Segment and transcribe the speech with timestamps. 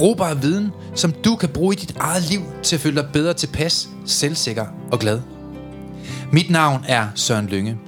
[0.00, 3.34] Brugbar viden, som du kan bruge i dit eget liv til at føle dig bedre
[3.34, 5.20] tilpas, selvsikker og glad.
[6.32, 7.78] Mit navn er Søren Lynge,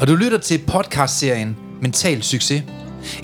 [0.00, 2.62] og du lytter til podcastserien Mental Succes.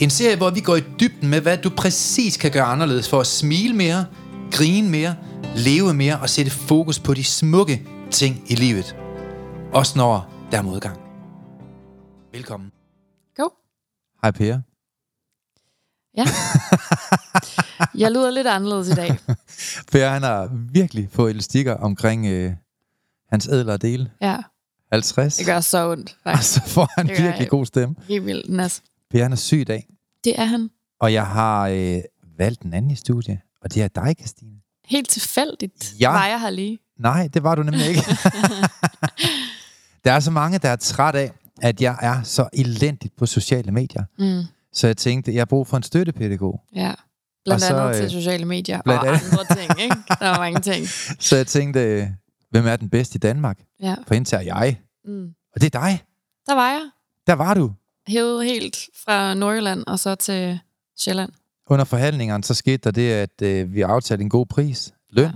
[0.00, 3.20] En serie, hvor vi går i dybden med, hvad du præcis kan gøre anderledes for
[3.20, 4.06] at smile mere,
[4.52, 5.16] grine mere,
[5.56, 8.96] leve mere og sætte fokus på de smukke ting i livet.
[9.72, 10.98] Også når der er modgang.
[12.32, 12.70] Velkommen.
[13.36, 13.48] Go.
[14.22, 14.58] Hej Per.
[16.16, 16.24] Ja.
[17.94, 19.18] Jeg lyder lidt anderledes i dag.
[19.92, 22.52] Per han har virkelig fået elastikker omkring øh,
[23.30, 24.10] hans ædlere dele.
[24.20, 24.36] Ja,
[24.92, 25.36] 50.
[25.36, 26.52] det gør så ondt, Og faktisk.
[26.54, 27.94] så får han Det virkelig god stemme.
[28.08, 28.82] Helt vildt, Nas.
[29.10, 29.86] Per han er syg i dag.
[30.24, 30.70] Det er han.
[31.00, 31.98] Og jeg har øh,
[32.38, 33.40] valgt en anden i studie.
[33.62, 34.52] Og det er dig, Christine.
[34.84, 36.10] Helt tilfældigt Ja.
[36.10, 36.78] var jeg her lige.
[36.98, 38.00] Nej, det var du nemlig ikke.
[40.04, 41.32] der er så mange, der er træt af,
[41.62, 44.04] at jeg er så elendigt på sociale medier.
[44.18, 44.42] Mm.
[44.72, 46.60] Så jeg tænkte, jeg har brug for en støttepædagog.
[46.74, 46.94] Ja.
[47.44, 49.32] Blandt Og så, andet øh, til sociale medier blandt og andet.
[49.32, 49.96] andre ting, ikke?
[50.08, 50.86] Der er mange ting.
[51.28, 52.06] Så jeg tænkte, øh,
[52.50, 53.58] hvem er den bedste i Danmark?
[53.82, 53.94] Ja.
[54.06, 54.80] For hende tager jeg.
[55.04, 55.26] Mm.
[55.54, 56.02] Og det er dig.
[56.46, 56.90] Der var jeg.
[57.26, 57.72] Der var du.
[58.08, 60.58] Hævet helt fra Nordjylland og så til
[60.98, 61.32] Sjælland.
[61.66, 64.92] Under forhandlingerne, så skete der det, at øh, vi aftalte en god pris.
[65.10, 65.24] Løn.
[65.24, 65.30] Ja.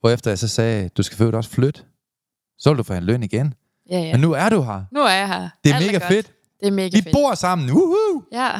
[0.00, 1.80] Hvorefter jeg så sagde, du skal født også flytte.
[2.58, 3.54] Så vil du få en løn igen.
[3.90, 4.12] Ja, Ja.
[4.12, 4.84] Men nu er du her.
[4.92, 5.48] Nu er jeg her.
[5.64, 6.08] Det er Alt mega godt.
[6.12, 6.32] fedt.
[6.62, 7.12] Det er mega Vi fedt.
[7.12, 7.70] bor sammen.
[7.70, 8.22] Uhuh!
[8.32, 8.50] Ja,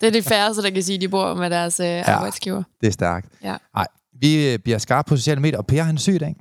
[0.00, 2.62] det er de færreste, der kan sige, at de bor med deres øh, arbejdsgiver.
[2.80, 3.28] Det er stærkt.
[3.42, 3.56] Ja.
[3.74, 3.86] Nej,
[4.20, 6.36] vi øh, bliver skarpe på sociale medier, og Per han er syg i dag.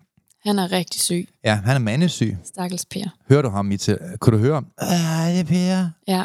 [0.46, 1.28] Han er rigtig syg.
[1.44, 2.38] Ja, han er mandesyg.
[2.46, 3.04] Stakkels Per.
[3.30, 4.00] Hører du ham i til?
[4.20, 4.68] Kunne du høre ham?
[4.78, 5.90] Ah, det er Per.
[6.08, 6.24] Ja.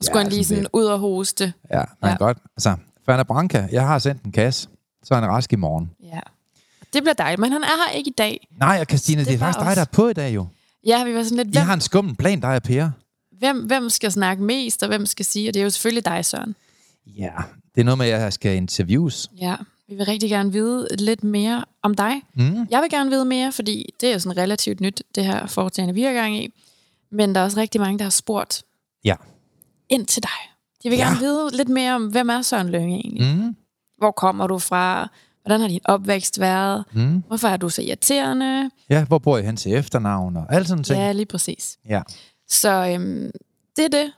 [0.00, 1.52] Så skulle Ja, han lige sådan sådan ud og hoste.
[1.70, 2.16] Ja, er Ja.
[2.18, 2.38] godt.
[2.56, 4.68] Altså, Fana Branca, jeg har sendt en kasse,
[5.04, 5.90] så er han rask i morgen.
[6.02, 6.20] Ja.
[6.92, 8.48] Det bliver dejligt, men han er her ikke i dag.
[8.60, 9.74] Nej, og Christine, det, Det det er faktisk dig, os.
[9.74, 10.46] der er på i dag jo.
[10.86, 12.90] Ja, vi var sådan lidt, I har en skummel plan, dig og Per.
[13.38, 16.24] Hvem, hvem skal snakke mest, og hvem skal sige, og det er jo selvfølgelig dig,
[16.24, 16.54] Søren.
[17.06, 17.32] Ja,
[17.74, 19.30] det er noget med, at jeg skal interviews.
[19.40, 19.56] Ja,
[19.88, 22.22] vi vil rigtig gerne vide lidt mere om dig.
[22.34, 22.66] Mm.
[22.70, 25.94] Jeg vil gerne vide mere, fordi det er jo sådan relativt nyt, det her foretagende,
[25.94, 26.48] vi har gang i.
[27.12, 28.62] Men der er også rigtig mange, der har spurgt
[29.04, 29.14] Ja.
[29.88, 30.30] ind til dig.
[30.82, 31.04] De vil Ja.
[31.04, 33.36] gerne vide lidt mere om, hvem er Søren Lønge egentlig?
[33.36, 33.56] Mm.
[33.98, 35.08] Hvor kommer du fra?
[35.42, 36.84] Hvordan har din opvækst været?
[36.92, 37.22] Mm.
[37.26, 38.70] Hvorfor er du så irriterende?
[38.90, 40.98] Ja, hvor bor jeg hen til efternavn og alt sådan ting.
[40.98, 41.78] Ja, lige præcis.
[41.88, 42.02] Ja.
[42.48, 43.30] Så øhm,
[43.76, 44.12] det er det,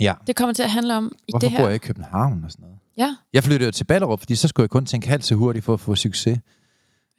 [0.00, 0.14] ja.
[0.26, 1.66] det kommer til at handle om i Hvorfor det bor her.
[1.66, 2.76] jeg i København og sådan noget?
[2.96, 5.64] Ja, Jeg flyttede jo til Ballerup, fordi så skulle jeg kun tænke halvt så hurtigt
[5.64, 6.38] for at få succes.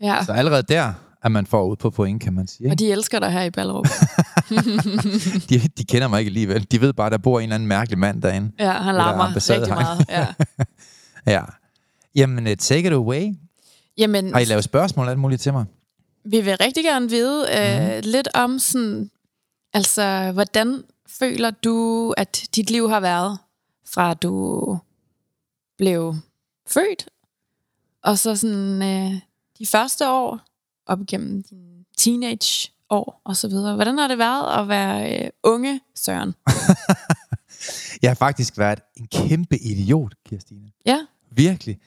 [0.02, 0.24] ja.
[0.26, 0.94] Så allerede der
[1.24, 2.68] er man forud på point, kan man sige.
[2.68, 2.84] Og Ikke?
[2.84, 3.88] de elsker dig her i Ballerup.
[5.50, 6.68] De, de kender mig ikke alligevel.
[6.72, 8.52] De ved bare, at der bor en eller anden mærkelig mand derinde.
[8.60, 9.76] Ja, han larmer rigtig her.
[9.76, 10.06] meget.
[10.10, 10.28] Ja.
[11.34, 11.42] Ja.
[12.16, 13.34] Jamen, uh, take it away.
[13.98, 15.66] Jamen, Har I lavet spørgsmål og alt muligt til mig?
[16.26, 18.02] vi vil rigtig gerne vide øh, Mhm.
[18.04, 19.10] lidt om sådan,
[19.74, 23.38] altså, hvordan føler du, at dit liv har været,
[23.86, 24.78] fra du
[25.78, 26.16] blev
[26.68, 27.10] født,
[28.04, 29.20] og så sådan øh,
[29.60, 30.40] de første år,
[30.86, 33.76] op igennem dine teenage-år og så videre.
[33.76, 36.34] Hvordan har det været at være øh, unge Søren?
[38.02, 40.72] Jeg har faktisk været en kæmpe idiot, Kirstine.
[40.86, 41.80] Ja, Virkelig.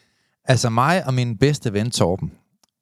[0.45, 2.33] Altså mig og min bedste ven, Torben,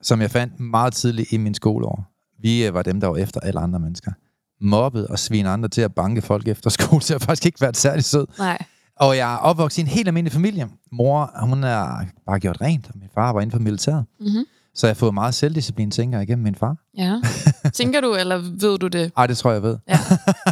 [0.03, 2.05] som jeg fandt meget tidligt i min skoleår.
[2.39, 4.13] Vi øh, var dem, der var efter alle andre mennesker.
[4.63, 7.61] Mobbet og svine andre til at banke folk efter skole, så jeg har faktisk ikke
[7.61, 8.27] været særlig sød.
[8.39, 8.59] nej.
[8.97, 10.69] Og jeg er opvokset i en helt almindelig familie.
[10.93, 14.05] Mor, hun er bare gjort rent, og min far var inden for militæret.
[14.21, 14.45] Mm-hmm.
[14.75, 16.77] Så jeg har fået meget selvdisciplin, tænker jeg, igennem min far.
[16.99, 17.21] Ja.
[17.75, 19.13] Tænker du, eller ved du det?
[19.17, 19.79] Ej, det tror jeg, jeg ved.
[19.89, 19.99] Ja.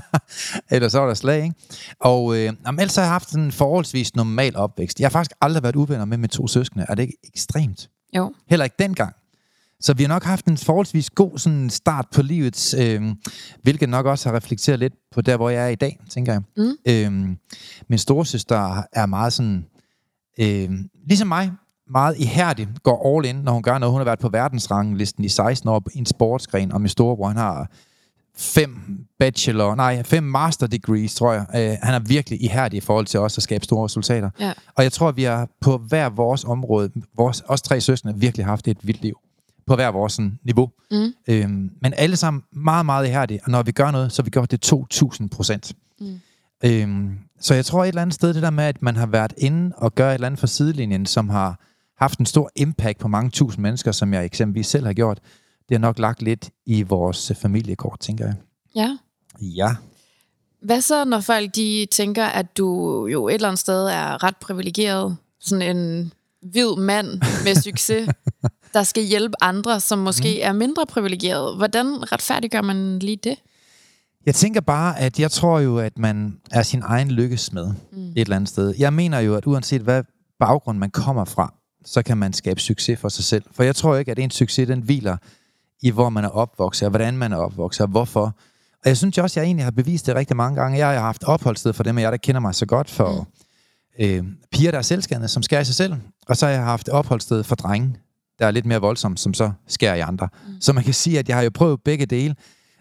[0.76, 1.55] Ellers så var der slag, ikke?
[2.00, 5.00] Og øh, jamen, ellers har jeg haft en forholdsvis normal opvækst.
[5.00, 6.87] Jeg har faktisk aldrig været uvenner med mine to søskende.
[6.88, 7.88] Er det ikke ekstremt?
[8.17, 8.32] Jo.
[8.50, 9.14] Heller ikke dengang.
[9.81, 13.03] Så vi har nok haft en forholdsvis god sådan, start på livet, øh,
[13.62, 16.43] hvilket nok også har reflekteret lidt på der, hvor jeg er i dag, tænker jeg.
[16.56, 16.77] Mm.
[16.88, 17.37] Øh,
[17.88, 19.67] min storesøster er meget sådan,
[20.41, 20.71] øh,
[21.06, 21.53] ligesom mig,
[21.91, 23.93] meget ihærdig, går all in, når hun gør noget.
[23.93, 27.37] Hun har været på verdensranglisten i 16 år i en sportsgren, og min storebror, han
[27.37, 27.71] har
[28.37, 28.76] fem
[29.19, 31.47] bachelor, nej, fem master degrees, tror jeg.
[31.55, 34.31] Øh, han er virkelig ihærdig i forhold til os at skabe store resultater.
[34.41, 34.53] Ja.
[34.76, 38.69] Og jeg tror, vi har på hver vores område, vores, os tre søskende, virkelig haft
[38.69, 39.17] et vildt liv.
[39.67, 40.71] På hver vores sådan, niveau.
[40.91, 41.12] Mm.
[41.29, 43.41] Øhm, men alle sammen meget, meget ihærdige.
[43.45, 45.73] Og når vi gør noget, så vi gjort det 2.000 procent.
[46.01, 46.21] Mm.
[46.65, 49.35] Øhm, så jeg tror et eller andet sted, det der med, at man har været
[49.39, 51.61] inde og gør et eller andet for sidelinjen, som har
[51.99, 55.21] haft en stor impact på mange tusind mennesker, som jeg eksempelvis selv har gjort.
[55.69, 58.35] Det har nok lagt lidt i vores familiekort, tænker jeg.
[58.75, 58.99] Ja.
[59.41, 59.77] Ja.
[60.62, 64.37] Hvad så, når folk de tænker, at du jo et eller andet sted er ret
[64.37, 65.17] privilegeret?
[65.41, 66.12] Sådan en
[66.43, 67.07] hvid mand
[67.45, 68.09] med succes,
[68.75, 70.49] der skal hjælpe andre, som måske mm.
[70.49, 71.56] er mindre privilegeret.
[71.56, 73.34] Hvordan retfærdiggør man lige det?
[74.26, 78.08] Jeg tænker bare, at jeg tror jo, at man er sin egen lykkesmed mm.
[78.08, 78.75] et eller andet sted.
[78.78, 80.02] Jeg mener jo, at uanset hvad
[80.38, 83.44] baggrund man kommer fra, så kan man skabe succes for sig selv.
[83.52, 85.16] For jeg tror ikke, at en succes, den hviler
[85.82, 88.37] i, hvor man er opvokset, og hvordan man er opvokset, og hvorfor.
[88.73, 90.78] Og jeg synes også, at jeg egentlig har bevist det rigtig mange gange.
[90.78, 93.28] Jeg har haft opholdssted for dem af jer, der kender mig så godt, for
[93.99, 94.05] mm.
[94.05, 95.94] øh, piger, der er selvskærende, som skærer i sig selv.
[96.28, 97.96] Og så har jeg haft opholdssted for drenge,
[98.40, 100.28] der er lidt mere voldsomt, som så skærer i andre.
[100.46, 100.60] Mm.
[100.60, 102.34] Så man kan sige, at jeg har jo prøvet begge dele.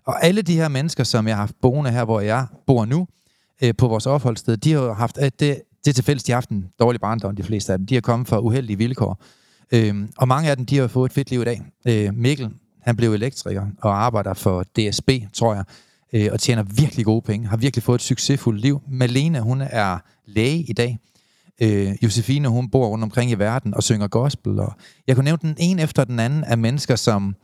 [0.05, 3.07] Og alle de her mennesker, som jeg har haft boende her, hvor jeg bor nu,
[3.63, 6.49] øh, på vores opholdssted, de har haft, øh, det, det er tilfældigt, de har haft
[6.49, 7.87] en dårlig barndom, de fleste af dem.
[7.87, 9.23] De har kommet fra uheldige vilkår.
[9.71, 11.61] Øhm, og mange af dem, de har fået et fedt liv i dag.
[11.87, 12.49] Øh, Mikkel,
[12.81, 15.63] han blev elektriker og arbejder for DSB, tror jeg,
[16.13, 17.47] øh, og tjener virkelig gode penge.
[17.47, 18.81] Har virkelig fået et succesfuldt liv.
[18.87, 20.97] Malene, hun er læge i dag.
[21.61, 24.59] Øh, Josefine, hun bor rundt omkring i verden og synger gospel.
[24.59, 24.73] Og
[25.07, 27.35] jeg kunne nævne den ene efter den anden af mennesker, som...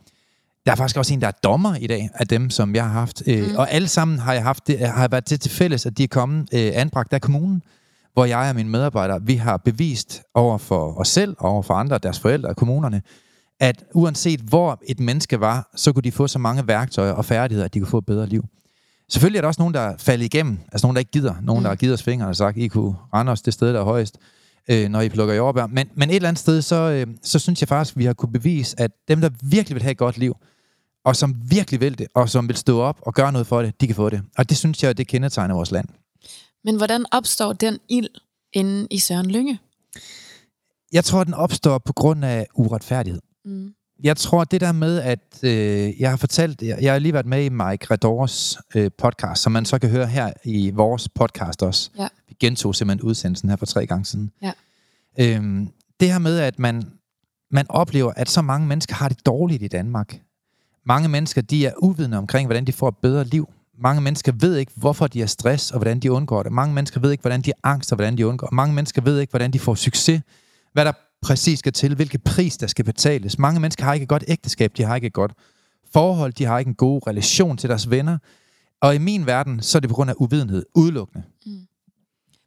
[0.66, 2.92] Der er faktisk også en, der er dommer i dag, af dem, som jeg har
[2.92, 3.22] haft.
[3.26, 3.56] Øh, mm.
[3.56, 6.08] Og alle sammen har jeg haft det, har været til til fælles, at de er
[6.08, 7.62] kommet øh, anbragt af kommunen
[8.16, 11.74] hvor jeg og mine medarbejdere, vi har bevist over for os selv, og over for
[11.74, 13.02] andre, deres forældre og kommunerne,
[13.60, 17.64] at uanset hvor et menneske var, så kunne de få så mange værktøjer og færdigheder,
[17.64, 18.44] at de kunne få et bedre liv.
[19.08, 21.70] Selvfølgelig er der også nogen, der falder igennem, altså nogen, der ikke gider, nogen, der
[21.70, 24.18] har givet os fingre og sagt, I kunne rende os det sted, der er højest,
[24.70, 25.66] øh, når I plukker jordbær.
[25.66, 28.12] Men, men et eller andet sted, så, øh, så synes jeg faktisk, at vi har
[28.12, 30.36] kunne bevise, at dem, der virkelig vil have et godt liv,
[31.04, 33.80] og som virkelig vil det, og som vil stå op og gøre noget for det,
[33.80, 34.22] de kan få det.
[34.38, 35.88] Og det synes jeg, det kendetegner vores land.
[36.64, 38.08] Men hvordan opstår den ild
[38.52, 39.58] inde i Søren Lynge?
[40.92, 43.20] Jeg tror, den opstår på grund af uretfærdighed.
[43.44, 43.74] Mm.
[44.02, 47.26] Jeg tror, det der med, at øh, jeg har fortalt, jeg, jeg har lige været
[47.26, 51.62] med i Mike Redors øh, podcast, som man så kan høre her i vores podcast
[51.62, 51.90] også.
[51.98, 52.08] Ja.
[52.28, 54.30] Vi gentog simpelthen udsendelsen her for tre gange siden.
[54.42, 54.52] Ja.
[55.18, 55.68] Øhm,
[56.00, 56.82] det her med, at man,
[57.50, 60.20] man oplever, at så mange mennesker har det dårligt i Danmark.
[60.86, 63.48] Mange mennesker, de er uvidende omkring, hvordan de får et bedre liv.
[63.78, 66.52] Mange mennesker ved ikke, hvorfor de har stress, og hvordan de undgår det.
[66.52, 69.20] Mange mennesker ved ikke, hvordan de har angst, og hvordan de undgår Mange mennesker ved
[69.20, 70.22] ikke, hvordan de får succes.
[70.72, 70.92] Hvad der
[71.22, 73.38] præcis skal til, hvilken pris, der skal betales.
[73.38, 75.32] Mange mennesker har ikke et godt ægteskab, de har ikke et godt
[75.92, 78.18] forhold, de har ikke en god relation til deres venner.
[78.80, 81.24] Og i min verden, så er det på grund af uvidenhed, udelukkende.
[81.46, 81.52] Mm.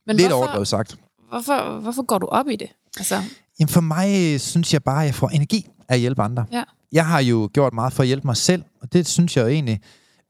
[0.08, 0.96] Men Lidt hvorfor, overdrevet sagt.
[1.30, 2.70] Hvorfor, hvorfor går du op i det?
[2.98, 3.24] Altså...
[3.60, 6.46] Jamen for mig synes jeg bare, at jeg får energi af at hjælpe andre.
[6.52, 6.64] Ja.
[6.92, 9.48] Jeg har jo gjort meget for at hjælpe mig selv, og det synes jeg jo
[9.48, 9.82] egentlig,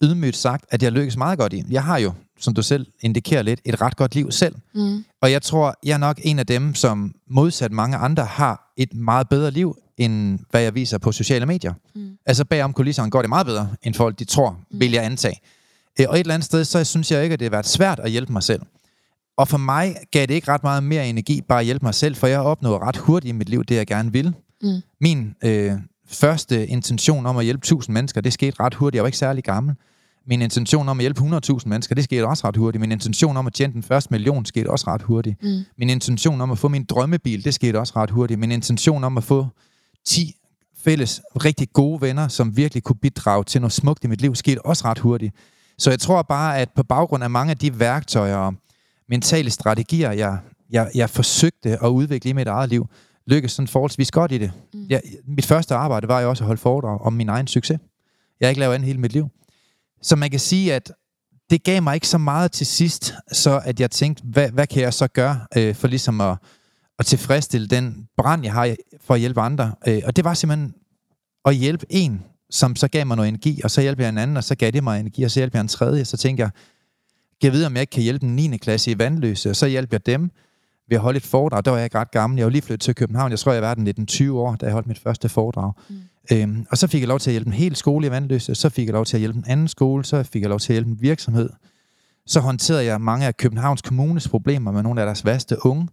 [0.03, 1.63] ydmygt sagt, at jeg lykkes meget godt i.
[1.69, 4.55] Jeg har jo, som du selv indikerer lidt, et ret godt liv selv.
[4.75, 5.03] Mm.
[5.21, 8.93] Og jeg tror, jeg er nok en af dem, som modsat mange andre har et
[8.93, 11.73] meget bedre liv, end hvad jeg viser på sociale medier.
[11.95, 12.17] Mm.
[12.25, 14.79] Altså bagom kulisserne går det meget bedre, end folk de tror, mm.
[14.79, 15.39] vil jeg antage.
[15.99, 17.99] Øh, og et eller andet sted, så synes jeg ikke, at det har været svært
[17.99, 18.61] at hjælpe mig selv.
[19.37, 22.15] Og for mig gav det ikke ret meget mere energi bare at hjælpe mig selv,
[22.15, 24.33] for jeg opnåede ret hurtigt i mit liv det, jeg gerne vil.
[24.61, 24.81] Mm.
[25.01, 25.71] Min øh,
[26.11, 28.95] første intention om at hjælpe 1000 mennesker, det skete ret hurtigt.
[28.95, 29.75] Jeg var ikke særlig gammel.
[30.27, 32.79] Min intention om at hjælpe 100.000 mennesker, det skete også ret hurtigt.
[32.79, 35.43] Min intention om at tjene den første million, skete også ret hurtigt.
[35.43, 35.61] Mm.
[35.77, 38.39] Min intention om at få min drømmebil, det skete også ret hurtigt.
[38.39, 39.47] Min intention om at få
[40.05, 40.35] 10
[40.83, 44.65] fælles, rigtig gode venner, som virkelig kunne bidrage til noget smukt i mit liv, skete
[44.65, 45.35] også ret hurtigt.
[45.77, 48.53] Så jeg tror bare, at på baggrund af mange af de værktøjer og
[49.09, 50.37] mentale strategier, jeg,
[50.69, 52.87] jeg, jeg forsøgte at udvikle i mit eget liv,
[53.29, 54.51] lykkedes sådan forholdsvis godt i det.
[54.73, 54.85] Mm.
[54.89, 57.79] Jeg, mit første arbejde var jo også at holde foredrag om min egen succes.
[58.39, 59.27] Jeg har ikke lavet andet hele mit liv.
[60.01, 60.91] Så man kan sige, at
[61.49, 64.81] det gav mig ikke så meget til sidst, så at jeg tænkte, hvad, hvad kan
[64.81, 66.37] jeg så gøre øh, for ligesom at,
[66.99, 69.73] at tilfredsstille den brand, jeg har for at hjælpe andre.
[69.87, 70.73] Øh, og det var simpelthen
[71.45, 74.37] at hjælpe en, som så gav mig noget energi, og så hjælper jeg en anden,
[74.37, 76.05] og så gav det mig energi, og så hjælper jeg en tredje.
[76.05, 76.51] Så tænker jeg,
[77.41, 78.57] kan jeg vide, om jeg ikke kan hjælpe en 9.
[78.57, 80.31] klasse i vandløse, og så hjælper jeg dem
[80.89, 81.65] ved at holde et foredrag.
[81.65, 82.37] Der var jeg ikke ret gammel.
[82.37, 83.31] Jeg var lige flyttet til København.
[83.31, 85.73] Jeg tror, jeg var den 19-20 år, da jeg holdt mit første foredrag.
[85.89, 85.95] Mm.
[86.31, 88.69] Øhm, og så fik jeg lov til at hjælpe en hel skole i Vandløse, så
[88.69, 90.75] fik jeg lov til at hjælpe en anden skole, så fik jeg lov til at
[90.75, 91.49] hjælpe en virksomhed.
[92.25, 95.87] Så håndterede jeg mange af Københavns Kommunes problemer med nogle af deres værste unge,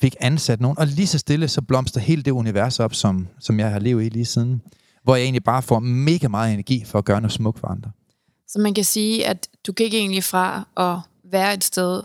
[0.00, 3.60] fik ansat nogen, og lige så stille, så blomster hele det univers op, som, som
[3.60, 4.62] jeg har levet i lige siden,
[5.02, 7.90] hvor jeg egentlig bare får mega meget energi for at gøre noget smukt for andre.
[8.48, 10.98] Så man kan sige, at du gik egentlig fra at
[11.32, 12.02] være et sted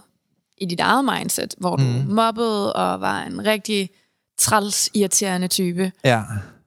[0.61, 2.13] i dit eget mindset, hvor du mm.
[2.13, 3.89] mobbede og var en rigtig
[4.37, 6.21] træls, irriterende type, ja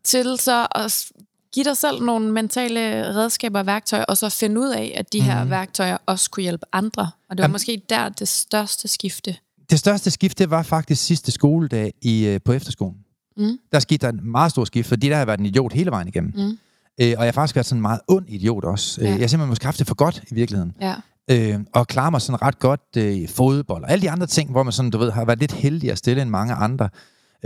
[0.04, 1.06] til så at
[1.54, 2.80] give dig selv nogle mentale
[3.14, 5.24] redskaber og værktøjer, og så finde ud af, at de mm.
[5.24, 7.02] her værktøjer også kunne hjælpe andre.
[7.02, 9.36] Og det var Jamen, måske der det største skifte.
[9.70, 12.96] Det største skifte var faktisk sidste skoledag i, øh, på efterskolen.
[13.36, 13.58] Mm.
[13.72, 16.08] Der skete der en meget stor skift, fordi der har været en idiot hele vejen
[16.08, 16.32] igennem.
[16.36, 16.42] Mm.
[16.42, 16.56] Øh,
[16.98, 19.00] og jeg har faktisk været sådan en meget ond idiot også.
[19.00, 19.06] Ja.
[19.06, 19.12] Ja.
[19.12, 20.72] Jeg har simpelthen måske haft det for godt i virkeligheden.
[20.80, 20.94] Ja.
[21.32, 24.50] Øh, og klarer mig sådan ret godt øh, i fodbold og alle de andre ting,
[24.50, 26.88] hvor man sådan, du ved, har været lidt heldig at stille end mange andre.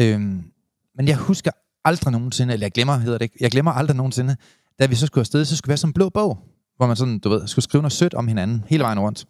[0.00, 0.20] Øh,
[0.96, 1.50] men jeg husker
[1.84, 4.36] aldrig nogensinde, eller jeg glemmer, hedder det ikke, jeg glemmer aldrig nogensinde,
[4.78, 6.38] da vi så skulle afsted, så skulle vi have sådan en blå bog,
[6.76, 9.24] hvor man sådan, du ved, skulle skrive noget sødt om hinanden hele vejen rundt.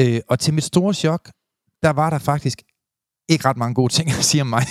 [0.00, 1.30] Øh, og til mit store chok,
[1.82, 2.62] der var der faktisk
[3.28, 4.64] ikke ret mange gode ting at sige om mig.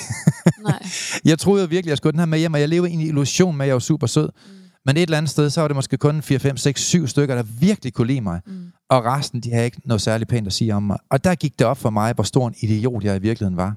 [0.64, 0.84] Nej.
[1.26, 3.02] Jeg troede virkelig, at jeg skulle den her med hjem, og jeg levede i en
[3.02, 4.30] illusion med, at jeg var super sød.
[4.46, 4.61] Mm.
[4.86, 7.36] Men et eller andet sted, så var det måske kun 4, 5, 6, 7 stykker,
[7.36, 8.42] der virkelig kunne lide mig.
[8.46, 8.72] Mm.
[8.90, 10.98] Og resten, de havde ikke noget særligt pænt at sige om mig.
[11.10, 13.76] Og der gik det op for mig, hvor stor en idiot jeg i virkeligheden var.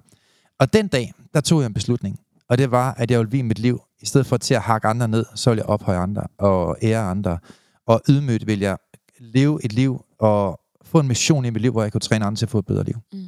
[0.60, 2.18] Og den dag, der tog jeg en beslutning.
[2.48, 3.80] Og det var, at jeg ville vie mit liv.
[4.00, 7.10] I stedet for til at hakke andre ned, så ville jeg ophøje andre og ære
[7.10, 7.38] andre.
[7.86, 8.76] Og ydmygt vil jeg
[9.20, 12.36] leve et liv og få en mission i mit liv, hvor jeg kunne træne andre
[12.36, 12.96] til at få et bedre liv.
[13.12, 13.18] Mm.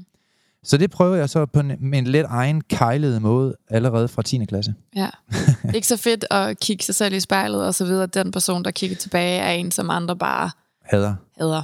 [0.69, 4.23] Så det prøver jeg så på en, med en let egen kejlede måde allerede fra
[4.23, 4.45] 10.
[4.45, 4.75] klasse.
[4.97, 5.09] Ja.
[5.75, 8.07] Ikke så fedt at kigge sig selv i spejlet og så videre.
[8.07, 10.51] Den person, der kigger tilbage, er en, som andre bare
[10.85, 11.15] Hader.
[11.39, 11.63] hader.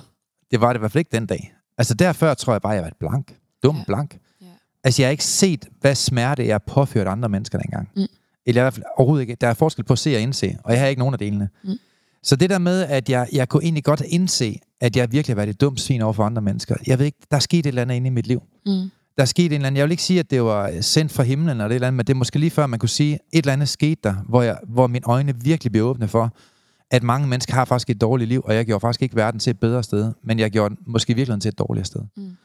[0.50, 1.54] Det var det i hvert fald ikke den dag.
[1.78, 3.36] Altså derfor tror jeg bare, jeg var et blank.
[3.62, 3.82] Dum Ja.
[3.86, 4.18] blank.
[4.40, 4.46] Ja.
[4.84, 7.88] Altså jeg har ikke set, hvad smerte jeg har påført andre mennesker dengang.
[7.96, 8.02] Mm.
[8.46, 9.36] Eller i hvert fald overhovedet ikke.
[9.40, 11.48] Der er forskel på at se og indse, og jeg har ikke nogen af delene.
[11.64, 11.70] Mm.
[12.22, 15.36] Så det der med, at jeg, jeg kunne egentlig godt indse, at jeg virkelig har
[15.36, 16.76] været et dumt svin over for andre mennesker.
[16.86, 18.42] Jeg ved ikke, der er sket et eller andet inde i mit liv.
[18.66, 18.90] Mm.
[19.16, 21.22] Der er sket en eller anden, jeg vil ikke sige, at det var sendt fra
[21.22, 23.38] himlen eller et eller andet, men det er måske lige før, man kunne sige, et
[23.38, 26.34] eller andet skete der, hvor, jeg, hvor mine øjne virkelig blev åbne for,
[26.90, 29.50] at mange mennesker har faktisk et dårligt liv, og jeg gjorde faktisk ikke verden til
[29.50, 32.00] et bedre sted, men jeg gjorde måske i virkeligheden til et dårligere sted.
[32.16, 32.36] Mm.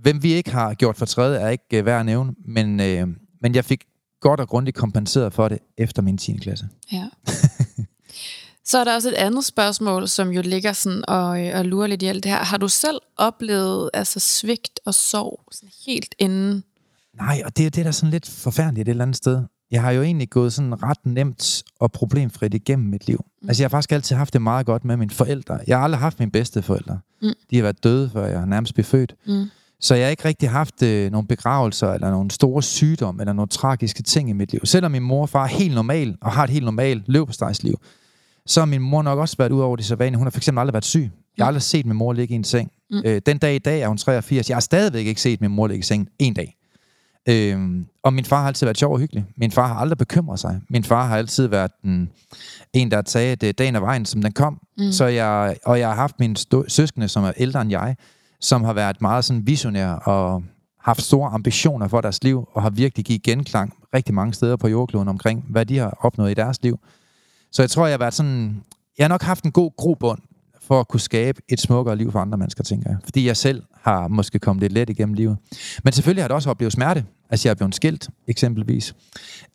[0.00, 3.08] Hvem vi ikke har gjort for træde, er ikke uh, værd at nævne, men, øh,
[3.42, 3.84] men jeg fik
[4.20, 6.36] godt og grundigt kompenseret for det efter min 10.
[6.36, 6.68] klasse.
[6.92, 7.08] Ja.
[8.66, 11.86] Så er der også et andet spørgsmål, som jo ligger sådan og, øh, og lurer
[11.86, 12.38] lidt i alt det her.
[12.38, 16.64] Har du selv oplevet altså svigt og sorg sådan helt inden?
[17.16, 19.42] Nej, og det, det er da sådan lidt forfærdeligt et eller andet sted.
[19.70, 23.24] Jeg har jo egentlig gået sådan ret nemt og problemfrit igennem mit liv.
[23.42, 23.48] Mm.
[23.48, 25.58] Altså jeg har faktisk altid haft det meget godt med mine forældre.
[25.66, 26.98] Jeg har aldrig haft mine bedste forældre.
[27.22, 27.32] Mm.
[27.50, 29.14] De har været døde, før jeg nærmest blev født.
[29.26, 29.44] Mm.
[29.80, 33.48] Så jeg har ikke rigtig haft øh, nogle begravelser, eller nogle store sygdomme, eller nogle
[33.48, 34.60] tragiske ting i mit liv.
[34.64, 37.80] Selvom min mor og far er helt normal, og har et helt normalt løbestejsliv,
[38.46, 40.18] så har min mor nok også været ud over det sædvanlige.
[40.18, 41.10] Hun har fx aldrig været syg.
[41.36, 42.70] Jeg har aldrig set min mor ligge i en seng.
[42.90, 42.96] Mm.
[42.96, 43.02] Mm.
[43.06, 44.48] Øh, den dag i dag er hun 83.
[44.48, 46.56] Jeg har stadigvæk ikke set min mor ligge i seng en dag.
[47.28, 49.24] Øhm, og min far har altid været sjov og hyggelig.
[49.36, 50.60] Min far har aldrig bekymret sig.
[50.70, 52.10] Min far har altid været den,
[52.72, 54.60] en, der sagde, at det er dagen og vejen, som den kom.
[54.78, 54.84] Mm.
[54.84, 54.92] Mm.
[54.92, 57.96] Så jeg, og jeg har haft mine stå- søskende, som er ældre end jeg,
[58.40, 60.42] som har været meget sådan visionær og
[60.80, 64.68] haft store ambitioner for deres liv, og har virkelig givet genklang rigtig mange steder på
[64.68, 66.78] jordkloden omkring, hvad de har opnået i deres liv.
[67.56, 68.62] Så jeg tror, jeg har været sådan...
[68.98, 70.18] Jeg har nok haft en god grobund
[70.62, 72.98] for at kunne skabe et smukkere liv for andre mennesker, tænker jeg.
[73.04, 75.36] Fordi jeg selv har måske kommet lidt let igennem livet.
[75.84, 77.04] Men selvfølgelig har jeg også oplevet smerte.
[77.30, 78.94] Altså jeg er blevet skilt, eksempelvis.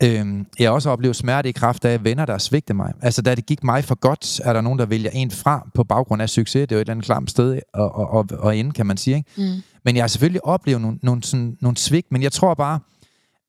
[0.03, 2.93] Øhm, jeg har også oplevet smerte i kraft af venner, der svigtede mig.
[3.01, 5.83] Altså da det gik mig for godt, er der nogen, der vælger en fra på
[5.83, 6.67] baggrund af succes.
[6.67, 8.97] Det er jo et eller andet klamt sted at, at, at, at ende, kan man
[8.97, 9.15] sige.
[9.15, 9.29] Ikke?
[9.37, 9.61] Mm.
[9.85, 12.79] Men jeg har selvfølgelig oplevet nogle, nogle, sådan, nogle svigt, men jeg tror bare,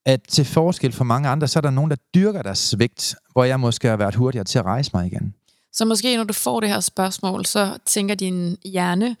[0.05, 3.43] at til forskel for mange andre, så er der nogen, der dyrker deres svigt, hvor
[3.43, 5.33] jeg måske har været hurtigere til at rejse mig igen.
[5.73, 9.15] Så måske når du får det her spørgsmål, så tænker din hjerne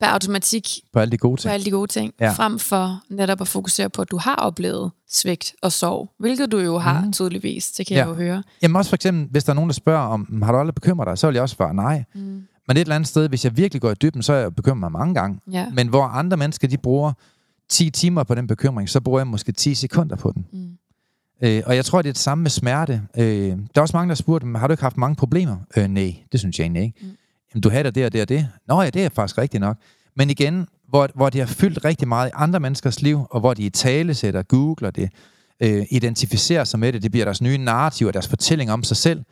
[0.00, 1.52] per automatik På alle de gode på ting.
[1.54, 2.32] alle de gode ting, ja.
[2.32, 6.58] Frem for netop at fokusere på, at du har oplevet svigt og sorg, hvilket du
[6.58, 7.12] jo har mm.
[7.12, 8.00] Tydeligvis, det kan Ja.
[8.02, 8.42] jeg jo høre.
[8.62, 11.06] Jamen også for eksempel, hvis der er nogen, der spørger om, har du aldrig bekymret
[11.06, 12.04] dig, så vil jeg også svare nej.
[12.14, 12.20] Mm.
[12.68, 14.78] Men et eller andet sted, hvis jeg virkelig går i dybden, så er jeg bekymret
[14.80, 15.40] mig mange gange.
[15.52, 15.66] Ja.
[15.74, 17.12] Men hvor andre mennesker, de bruger
[17.68, 20.46] 10 timer på den bekymring, så bruger jeg måske 10 sekunder på den.
[20.52, 20.68] Mm.
[21.42, 23.02] Øh, og jeg tror, det er det samme med smerte.
[23.16, 25.56] Øh, der er også mange, der har spurgt, "Men har du ikke haft mange problemer?
[25.76, 26.98] Øh, nej, det synes jeg egentlig ikke.
[27.02, 27.08] Mm.
[27.54, 28.48] Jamen, du havde det og det og det.
[28.68, 29.76] Nå ja, det er faktisk rigtigt nok.
[30.16, 33.54] Men igen, hvor, hvor det har fyldt rigtig meget i andre menneskers liv, og hvor
[33.54, 35.10] de i tale sætter, googler det,
[35.60, 38.96] øh, identificerer sig med det, det bliver deres nye narrativ og deres fortælling om sig
[38.96, 39.22] selv,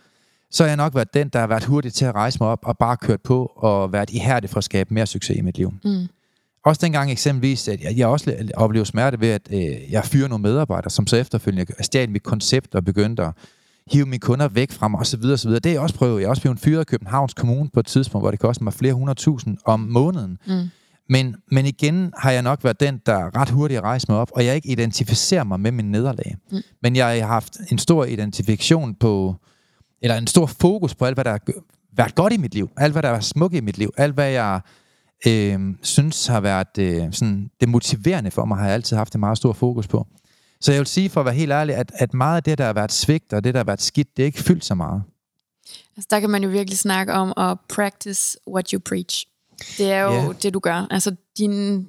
[0.51, 2.59] så har jeg nok været den, der har været hurtig til at rejse mig op
[2.63, 5.75] og bare kørt på og været ihærdig for at skabe mere succes i mit liv.
[5.85, 6.07] Mm.
[6.65, 10.43] Også dengang eksempelvis, at jeg, jeg også oplevede smerte ved, at øh, jeg fyrer nogle
[10.43, 13.33] medarbejdere, som så efterfølgende stjal mit koncept og begyndte at
[13.93, 15.25] hive mine kunder væk fra mig osv.
[15.25, 15.51] osv.
[15.51, 16.21] Det har jeg også prøvet.
[16.21, 18.73] Jeg har også blevet fyret af Københavns Kommune på et tidspunkt, hvor det kostede mig
[18.73, 20.39] flere hundrede tusind om måneden.
[20.47, 20.69] Mm.
[21.09, 24.45] Men, men igen har jeg nok været den, der ret hurtigt rejser mig op, og
[24.45, 26.37] jeg ikke identificerer mig med min nederlag.
[26.51, 26.59] Mm.
[26.83, 29.37] Men jeg har haft en stor identifikation på,
[30.03, 31.41] eller en stor fokus på alt, hvad der har
[31.97, 32.71] været godt i mit liv.
[32.77, 33.91] Alt, hvad der været smukt i mit liv.
[33.97, 34.61] Alt, hvad jeg
[35.27, 39.21] øh, synes har været øh, sådan, det motiverende for mig, har jeg altid haft en
[39.21, 40.07] meget stor fokus på.
[40.61, 42.65] Så jeg vil sige, for at være helt ærlig, at, at meget af det, der
[42.65, 45.03] har været svigt, og det, der har været skidt, det er ikke fyldt så meget.
[45.97, 49.27] Altså, der kan man jo virkelig snakke om at practice what you preach.
[49.79, 50.29] Det er jo Ja.
[50.43, 50.87] det, du gør.
[50.91, 51.87] Altså, din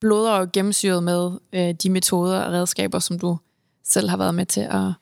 [0.00, 3.38] blod er jo gennemsyret med øh, de metoder og redskaber, som du
[3.84, 4.92] selv har været med til at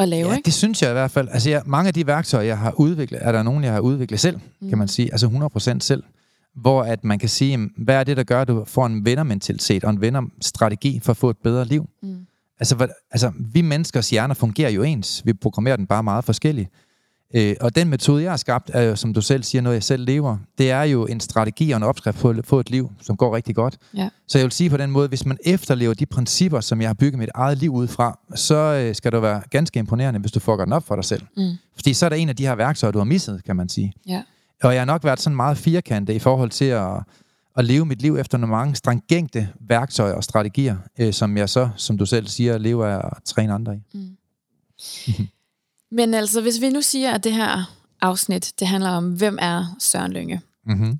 [0.00, 0.46] at lave, Ja, ikke?
[0.46, 1.28] det synes jeg i hvert fald.
[1.30, 4.20] Altså, jeg, mange af de værktøjer, jeg har udviklet, er der nogen, jeg har udviklet
[4.20, 4.68] selv, mm.
[4.68, 5.12] kan man sige.
[5.12, 6.02] Altså 100% selv.
[6.54, 9.04] Hvor at man kan sige, jamen, hvad er det, der gør, at du får en
[9.04, 11.88] vennermentalitet og en vennerstrategi for at få et bedre liv?
[12.02, 12.26] Mm.
[12.60, 15.22] Altså, hvad, altså, vi menneskers hjerner fungerer jo ens.
[15.24, 16.70] Vi programmerer den bare meget forskelligt.
[17.34, 19.82] Øh, og den metode, jeg har skabt, er jo, som du selv siger, noget jeg
[19.82, 20.36] selv lever.
[20.58, 23.36] Det er jo en strategi og en opskrift på at få et liv, som går
[23.36, 23.76] rigtig godt.
[23.94, 24.08] Ja.
[24.28, 26.94] Så jeg vil sige på den måde, hvis man efterlever de principper, som jeg har
[26.94, 30.40] bygget mit eget liv ud fra, så øh, skal det være ganske imponerende, hvis du
[30.40, 31.22] får den op for dig selv.
[31.36, 31.52] Mm.
[31.74, 33.92] Fordi så er der en af de her værktøjer, du har misset, kan man sige.
[34.06, 34.22] Ja.
[34.62, 37.02] Og jeg har nok været sådan meget firkantet i forhold til at,
[37.56, 41.68] at leve mit liv efter nogle mange stringente værktøjer og strategier, øh, som jeg så,
[41.76, 43.80] som du selv siger, lever af at træne andre i.
[45.90, 49.76] Men altså, hvis vi nu siger, at det her afsnit, det handler om, hvem er
[49.78, 50.40] Søren Lynge?
[50.66, 50.98] Mm-hmm.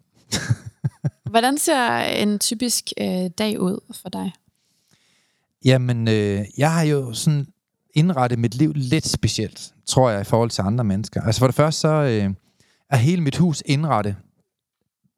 [1.30, 4.32] Hvordan ser en typisk øh, dag ud for dig?
[5.64, 7.46] Jamen, øh, jeg har jo sådan
[7.94, 11.22] indrettet mit liv lidt specielt, tror jeg, i forhold til andre mennesker.
[11.22, 12.34] Altså for det første, så øh,
[12.90, 14.16] er hele mit hus indrettet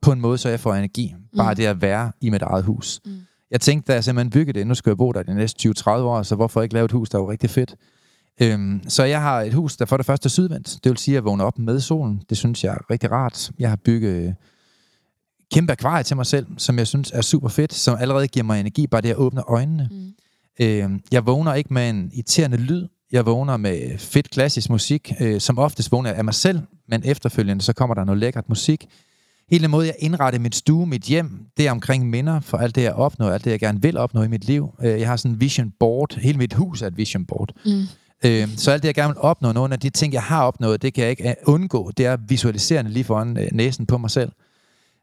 [0.02, 1.14] på en måde, så jeg får energi.
[1.36, 1.56] Bare Mm.
[1.56, 3.00] det at være i mit eget hus.
[3.04, 3.12] Mm.
[3.50, 5.88] Jeg tænkte, da jeg simpelthen byggede det, nu skal jeg bo der de næste 20-30
[5.90, 7.74] år, så hvorfor ikke lave et hus, der er rigtig fedt.
[8.42, 10.78] Øhm, så jeg har et hus, der for det første er sydvendt.
[10.84, 12.22] Det vil sige, at jeg vågner op med solen.
[12.30, 13.50] Det synes jeg er rigtig rart.
[13.58, 14.34] Jeg har bygget
[15.52, 18.60] kæmpe akvarie til mig selv, som jeg synes er super fedt, som allerede giver mig
[18.60, 19.88] energi, bare det at åbne øjnene.
[19.90, 20.12] Mm.
[20.60, 22.88] Øh, jeg vågner ikke med en irriterende lyd.
[23.12, 25.12] Jeg vågner med fedt klassisk musik.
[25.20, 28.86] Øh, som oftest vågner af mig selv, men efterfølgende så kommer der noget lækkert musik.
[29.50, 32.74] Hele den måde, jeg indretter mit stue, mit hjem, det er omkring minder for alt
[32.74, 34.74] det, jeg opnår, alt det, jeg gerne vil opnå i mit liv.
[34.82, 36.14] Øh, jeg har sådan en vision board.
[36.16, 37.52] Hele mit hus er et vision board.
[37.66, 37.82] Mm.
[38.24, 40.82] Øh, så alt det, jeg gerne vil opnå, nogle af de ting, jeg har opnået,
[40.82, 41.90] det kan jeg ikke øh, undgå.
[41.96, 44.32] Det er visualiserende lige foran øh, næsen på mig selv.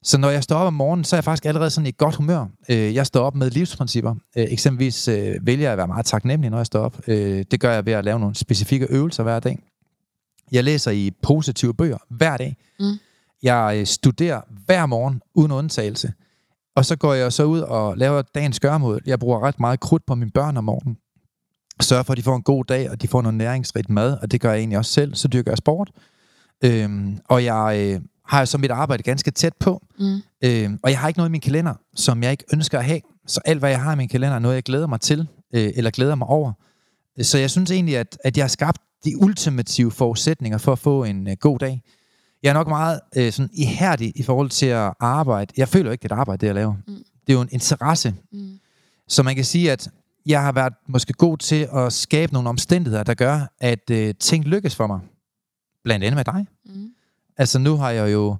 [0.04, 2.16] Så når jeg står op om morgenen, så er jeg faktisk allerede sådan i godt
[2.16, 2.46] humør.
[2.70, 4.16] Øh, jeg står op med livsprincipper.
[4.38, 6.98] Øh, eksempelvis øh, vælger jeg at være meget taknemmelig, når jeg står op.
[7.08, 9.60] Øh, det gør jeg ved at lave nogle specifikke øvelser hver dag.
[10.52, 12.58] Jeg læser i positive bøger hver dag.
[12.80, 12.86] Mm.
[13.44, 16.14] Jeg øh, studerer hver morgen uden undtagelse.
[16.76, 19.02] Og så går jeg så ud og laver dagens gørmål.
[19.06, 20.98] Jeg bruger ret meget krudt på mine børn om morgenen.
[21.82, 24.32] Sørger for, at de får en god dag, og de får noget næringsrigt mad, og
[24.32, 25.16] det gør jeg egentlig også selv.
[25.16, 25.92] Så dyrker jeg sport.
[26.64, 29.82] Øhm, og jeg øh, har så mit arbejde ganske tæt på.
[30.00, 30.22] Mm.
[30.44, 33.02] Øhm, og jeg har ikke noget i min kalender, som jeg ikke ønsker at have.
[33.28, 35.72] Så alt, hvad jeg har i min kalender, er noget, jeg glæder mig til, øh,
[35.76, 36.54] eller glæder mig over.
[37.22, 41.04] Så jeg synes egentlig, at, at jeg har skabt de ultimative forudsætninger for at få
[41.04, 41.82] en øh, god dag.
[42.44, 45.54] Jeg er nok meget øh, sådan ihærdig i forhold til at arbejde.
[45.58, 46.74] Jeg føler jo ikke, det er et arbejde, det jeg laver.
[46.88, 47.04] Mm.
[47.28, 48.16] Det er jo en interesse.
[48.32, 48.60] Mm.
[49.08, 49.90] Så man kan sige, at
[50.26, 54.46] jeg har været måske god til at skabe nogle omstændigheder, der gør, at øh, ting
[54.46, 55.00] lykkes for mig.
[55.84, 56.46] Blandt andet med dig.
[56.66, 56.90] Mm.
[57.38, 58.38] Altså nu har jeg jo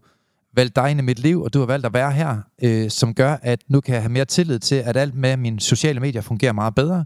[0.54, 3.14] valgt dig ind i mit liv, og du har valgt at være her, øh, som
[3.14, 6.22] gør, at nu kan jeg have mere tillid til, at alt med mine sociale medier
[6.22, 7.06] fungerer meget bedre.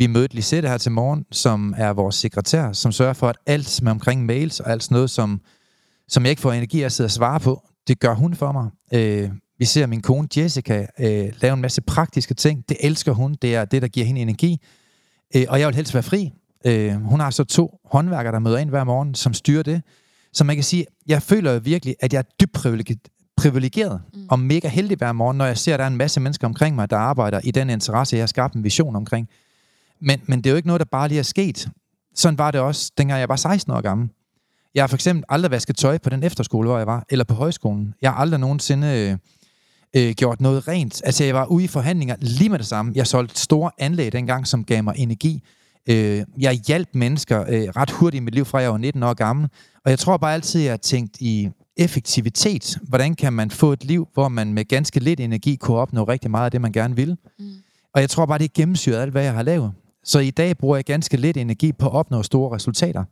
[0.00, 3.80] Vi mødte Lisette her til morgen, som er vores sekretær, som sørger for, at alt
[3.82, 5.40] er omkring mails og alt sådan noget, som,
[6.08, 8.52] som jeg ikke får energi af at sidde og svare på, det gør hun for
[8.52, 8.70] mig.
[8.94, 12.64] Øh, vi ser min kone Jessica øh, lave en masse praktiske ting.
[12.68, 13.36] Det elsker hun.
[13.42, 14.58] Det er det, der giver hende energi.
[15.36, 16.30] Øh, og jeg vil helst være fri.
[16.66, 19.82] Øh, hun har så to håndværkere, der møder ind hver morgen, som styrer det.
[20.32, 23.00] Så man kan sige, jeg føler jo virkelig, at jeg er dybt privilegeret,
[23.36, 24.26] privilegeret mm.
[24.30, 26.76] og mega heldig hver morgen, når jeg ser, at der er en masse mennesker omkring
[26.76, 29.28] mig, der arbejder i den interesse, jeg har skabt en vision omkring.
[30.00, 31.68] Men, men det er jo ikke noget, der bare lige er sket.
[32.14, 34.08] Sådan var det også, dengang jeg var 16 år gammel.
[34.74, 37.34] Jeg har for eksempel aldrig vasket tøj på den efterskole, hvor jeg var, eller på
[37.34, 37.94] højskolen.
[38.02, 39.18] Jeg har aldrig nogensinde
[39.96, 41.02] øh, øh, gjort noget rent.
[41.04, 42.92] Altså, jeg var ude i forhandlinger lige med det samme.
[42.94, 45.42] Jeg solgte store anlæg dengang, som gav mig energi.
[45.88, 49.14] Øh, jeg hjalp mennesker øh, ret hurtigt i mit liv, fra jeg var 19 år
[49.14, 49.48] gammel.
[49.84, 52.78] Og jeg tror bare altid, jeg har tænkt i effektivitet.
[52.82, 56.30] Hvordan kan man få et liv, hvor man med ganske lidt energi kunne opnå rigtig
[56.30, 57.16] meget af det, man gerne vil?
[57.38, 57.52] Mm.
[57.94, 59.72] Og jeg tror bare, det er gennemsyret alt, hvad jeg har lavet.
[60.04, 63.04] Så i dag bruger jeg ganske lidt energi på at opnå store resultater.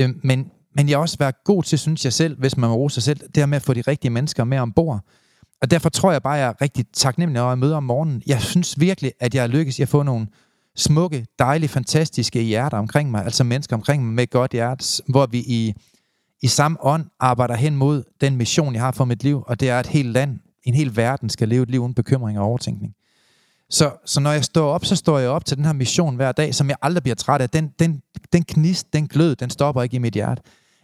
[0.00, 2.76] Øh, men, men jeg har også været god til, synes jeg selv, hvis man må
[2.76, 5.00] rose sig selv, det her med at få de rigtige mennesker med ombord.
[5.62, 8.22] Og derfor tror jeg bare, at jeg er rigtig taknemmelig, når jeg møder om morgenen.
[8.26, 10.26] Jeg synes virkelig, at jeg har lykkes i at få nogle
[10.76, 15.38] smukke, dejlige, fantastiske hjerter omkring mig, altså mennesker omkring mig med godt hjerte, hvor vi
[15.38, 15.74] i,
[16.42, 19.68] i samme ånd arbejder hen mod den mission, jeg har for mit liv, og det
[19.68, 22.44] er, at et helt land, en hel verden skal leve et liv uden bekymring og
[22.44, 22.94] overtænkning.
[23.70, 26.32] Så, så når jeg står op, så står jeg op til den her mission hver
[26.32, 27.50] dag, som jeg aldrig bliver træt af.
[27.50, 28.02] Den, den,
[28.32, 30.42] den knist, den glød, den stopper ikke i mit hjerte.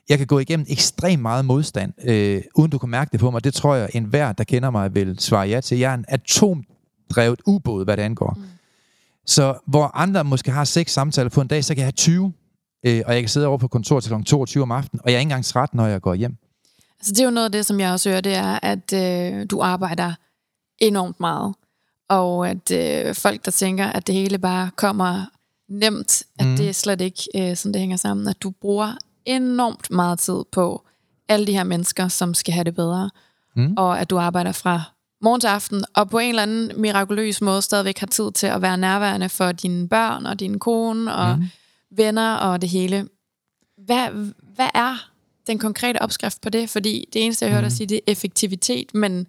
[0.09, 3.44] Jeg kan gå igennem ekstremt meget modstand, øh, uden du kan mærke det på mig.
[3.44, 5.79] Det tror jeg, enhver, der kender mig, vil svare ja til.
[5.79, 8.35] Jeg er en atomdrevet ubåd, hvad det angår.
[8.37, 8.42] Mm.
[9.27, 12.33] Så hvor andre måske har seks samtaler på en dag, så kan jeg have 20.
[12.87, 14.23] Øh, og jeg kan sidde over på kontor til kl.
[14.23, 16.37] 22 om aftenen, og jeg er ikke engang træt, når jeg går hjem.
[17.01, 19.47] Altså det er jo noget af det, som jeg også hører, det er, at øh,
[19.51, 20.12] du arbejder
[20.79, 21.55] enormt meget.
[22.09, 25.25] Og at øh, folk, der tænker, at det hele bare kommer
[25.69, 26.57] nemt, at mm.
[26.57, 28.29] det er slet ikke øh, sådan, det hænger sammen.
[28.29, 28.93] At du bruger
[29.25, 30.85] enormt meget tid på
[31.29, 33.11] alle de her mennesker, som skal have det bedre.
[33.57, 33.75] Mm.
[33.77, 34.83] Og at du arbejder fra
[35.23, 38.62] morgen til aften, og på en eller anden mirakuløs måde stadigvæk har tid til at
[38.62, 41.45] være nærværende for dine børn og din kone og mm.
[41.90, 43.09] venner og det hele.
[43.79, 45.11] Hvad, hvad er
[45.47, 46.71] den konkrete opskrift på det?
[46.71, 47.77] Fordi det eneste, jeg hørte dig mm.
[47.77, 49.27] sige, det er effektivitet, men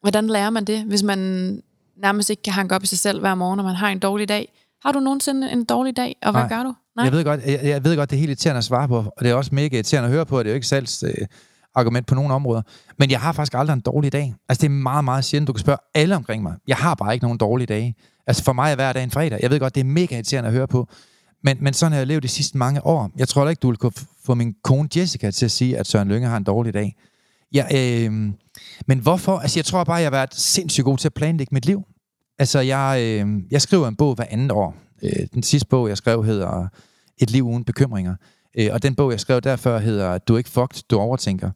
[0.00, 1.62] hvordan lærer man det, hvis man
[2.02, 4.28] nærmest ikke kan hanke op i sig selv hver morgen, når man har en dårlig
[4.28, 4.52] dag?
[4.84, 6.48] Har du nogensinde en dårlig dag, og hvad Nej.
[6.48, 6.74] gør du?
[6.96, 7.04] Nej.
[7.04, 9.24] Jeg ved godt, jeg, jeg ved godt, det er helt irriterende at svare på, og
[9.24, 11.26] det er også mega irriterende at høre på, og det er jo ikke salgs øh,
[11.74, 12.62] argument på nogle områder.
[12.98, 14.34] Men jeg har faktisk aldrig en dårlig dag.
[14.48, 16.54] Altså det er meget, meget sjældent, du kan spørge alle omkring mig.
[16.68, 17.94] Jeg har bare ikke nogen dårlige dage.
[18.26, 19.38] Altså for mig er hver dag en fredag.
[19.42, 20.88] Jeg ved godt, det er mega irriterende at høre på.
[21.42, 23.10] Men, men sådan har jeg levet de sidste mange år.
[23.16, 23.92] Jeg tror ikke, du vil kunne
[24.24, 26.96] få min kone Jessica til at sige, at Søren Lønge har en dårlig dag.
[27.54, 28.32] Ja, øh,
[28.86, 29.38] men hvorfor?
[29.38, 31.82] Altså jeg tror bare, jeg har været sindssygt god til at planlægge mit liv.
[32.38, 34.74] Altså jeg, øh, jeg skriver en bog hver andet år.
[35.02, 36.68] Øh, den sidste bog, jeg skrev, hedder
[37.18, 38.14] Et liv uden bekymringer.
[38.58, 41.50] Øh, og den bog, jeg skrev derfor, hedder Du er ikke fucked, du overtænker.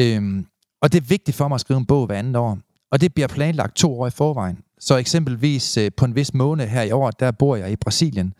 [0.00, 0.44] Øh,
[0.82, 2.58] og det er vigtigt for mig at skrive en bog hver andet år.
[2.92, 4.58] Og det bliver planlagt to år i forvejen.
[4.80, 8.34] Så eksempelvis øh, på en vis måned her i år, der bor jeg i Brasilien.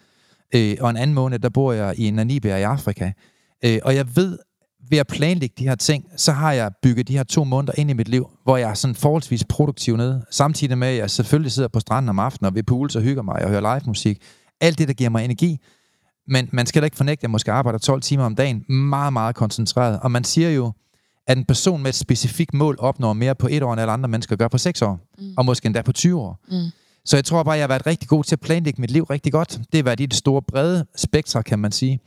[0.55, 3.13] Øh, og en anden måned, der bor jeg i Namibia i Afrika.
[3.65, 4.39] Øh, og jeg ved,
[4.91, 7.91] ved at planlægge de her ting, så har jeg bygget de her to måneder ind
[7.91, 10.25] i mit liv, hvor jeg er sådan forholdsvis produktiv nede.
[10.31, 13.23] Samtidig med, at jeg selvfølgelig sidder på stranden om aftenen og ved pools og hygger
[13.23, 14.23] mig og hører live musik.
[14.61, 15.59] Alt det, der giver mig energi.
[16.29, 19.13] Men man skal da ikke fornægte, at jeg måske arbejder 12 timer om dagen, meget,
[19.13, 20.01] meget koncentreret.
[20.01, 20.73] Og man siger jo,
[21.27, 24.09] at en person med et specifikt mål opnår mere på et år, end alle andre
[24.09, 25.01] mennesker gør på 6 år.
[25.19, 25.35] Mm.
[25.37, 26.39] Og måske endda på 20 år.
[26.49, 26.71] Mm.
[27.05, 29.05] Så jeg tror bare, at jeg har været rigtig god til at planlægge mit liv
[29.05, 29.61] rigtig godt.
[29.73, 32.01] Det har været i det store, brede spektre, kan man sige.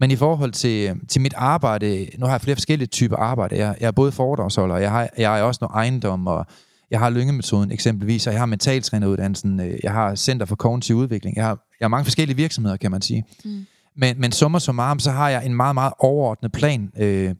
[0.00, 3.56] Men i forhold til, til mit arbejde, nu har jeg flere forskellige typer arbejde.
[3.56, 6.46] Jeg, jeg er både foredragsholder, jeg har, jeg er også noget ejendom, og
[6.90, 11.36] jeg har lyngemetoden eksempelvis, og jeg har mentaltræneruddannelsen, øh, jeg har Center for Kognitiv Udvikling,
[11.36, 13.24] jeg har, jeg har mange forskellige virksomheder, kan man sige.
[13.44, 13.66] Mm.
[13.96, 17.34] Men, men summer summarum, så har jeg en meget, meget overordnet plan øh,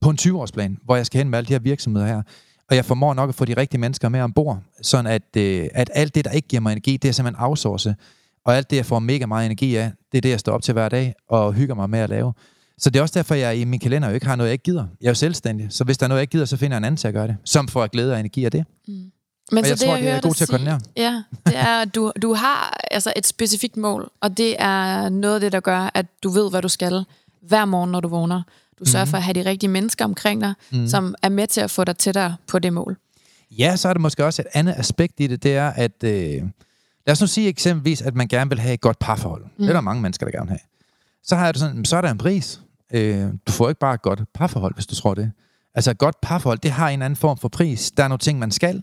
[0.00, 2.22] på en 20-årsplan, hvor jeg skal hen med alle de her virksomheder her.
[2.70, 5.90] Og jeg formår nok at få de rigtige mennesker med ombord, sådan at, øh, at
[5.94, 7.94] alt det, der ikke giver mig energi, det er simpelthen outsource.
[8.46, 10.62] Og alt det, jeg får mega meget energi af, det er det, jeg står op
[10.62, 12.32] til hver dag og hygger mig med at lave.
[12.78, 14.62] Så det er også derfor, jeg i min kalender jo ikke har noget, jeg ikke
[14.62, 14.86] gider.
[15.00, 16.78] Jeg er jo selvstændig, så hvis der er noget, jeg ikke gider, så finder jeg
[16.78, 18.64] en anden til at gøre det, som får glæde og energi af det.
[18.88, 18.94] Mm.
[19.52, 20.80] Men og så jeg det, tror, jeg det er god til at koordinere.
[20.96, 25.34] Ja, det er, at du, du har altså et specifikt mål, og det er noget
[25.34, 27.04] af det, der gør, at du ved, hvad du skal
[27.40, 28.42] hver morgen, når du vågner.
[28.78, 29.10] Du sørger mm.
[29.10, 30.88] for at have de rigtige mennesker omkring dig, mm.
[30.88, 32.96] som er med til at få dig tættere på det mål.
[33.50, 36.42] Ja, så er der måske også et andet aspekt i det, det er, at øh,
[37.06, 39.44] lad os nu sige eksempelvis, at man gerne vil have et godt parforhold.
[39.44, 39.50] Mm.
[39.58, 40.68] Det er der mange mennesker, der gerne vil have.
[41.22, 42.60] Så har det sådan, så er der en pris.
[42.92, 45.32] Øh, du får ikke bare et godt parforhold, hvis du tror det.
[45.74, 47.90] Altså et godt parforhold, det har en anden form for pris.
[47.90, 48.82] Der er nogle ting, man skal,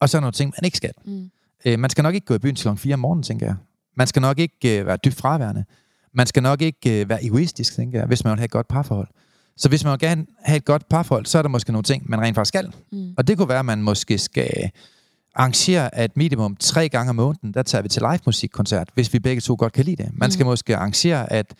[0.00, 0.92] og så er nogle ting, man ikke skal.
[1.04, 1.30] Mm.
[1.64, 2.76] Øh, man skal nok ikke gå i byen til kl.
[2.76, 3.56] 4 om morgenen, tænker jeg.
[3.96, 5.64] Man skal nok ikke øh, være dybt fraværende.
[6.14, 8.68] Man skal nok ikke øh, være egoistisk, tænker jeg, hvis man vil have et godt
[8.68, 9.08] parforhold.
[9.56, 12.10] Så hvis man vil gerne have et godt parforhold, så er der måske nogle ting,
[12.10, 12.72] man rent faktisk skal.
[12.92, 13.14] Mm.
[13.16, 14.70] Og det kunne være, at man måske skal
[15.34, 19.18] arrangere, at minimum tre gange om måneden, der tager vi til live musikkoncert, hvis vi
[19.18, 20.10] begge to godt kan lide det.
[20.12, 20.30] Man mm.
[20.30, 21.54] skal måske arrangere, at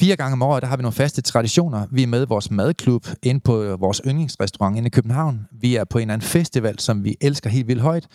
[0.00, 1.86] fire gange om året, der har vi nogle faste traditioner.
[1.90, 5.46] Vi er med i vores madklub ind på vores yndlingsrestaurant inde i København.
[5.52, 8.06] Vi er på en eller anden festival, som vi elsker helt vildt højt.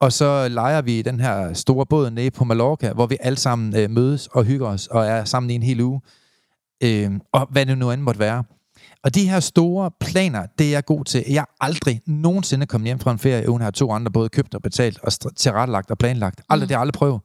[0.00, 3.76] Og så leger vi den her store båd nede på Mallorca, hvor vi alle sammen
[3.76, 6.00] øh, mødes og hygger os og er sammen i en hel uge.
[6.82, 8.44] Øh, og hvad det nu end måtte være.
[9.04, 11.24] Og de her store planer, det er jeg god til.
[11.28, 14.28] Jeg er aldrig nogensinde kommet hjem fra en ferie, uden at have to andre både
[14.28, 16.40] købt og betalt og tilrettelagt og planlagt.
[16.48, 16.68] Aldrig, mm.
[16.68, 17.20] det har jeg aldrig prøvet.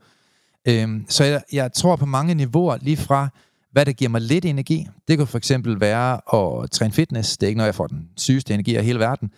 [0.68, 3.30] Øhm, så jeg, jeg tror på mange niveauer, lige fra
[3.72, 4.88] hvad der giver mig lidt energi.
[5.08, 7.38] Det kunne for eksempel være at træne fitness.
[7.38, 9.32] Det er ikke noget, jeg får den sygeste energi af hele verden.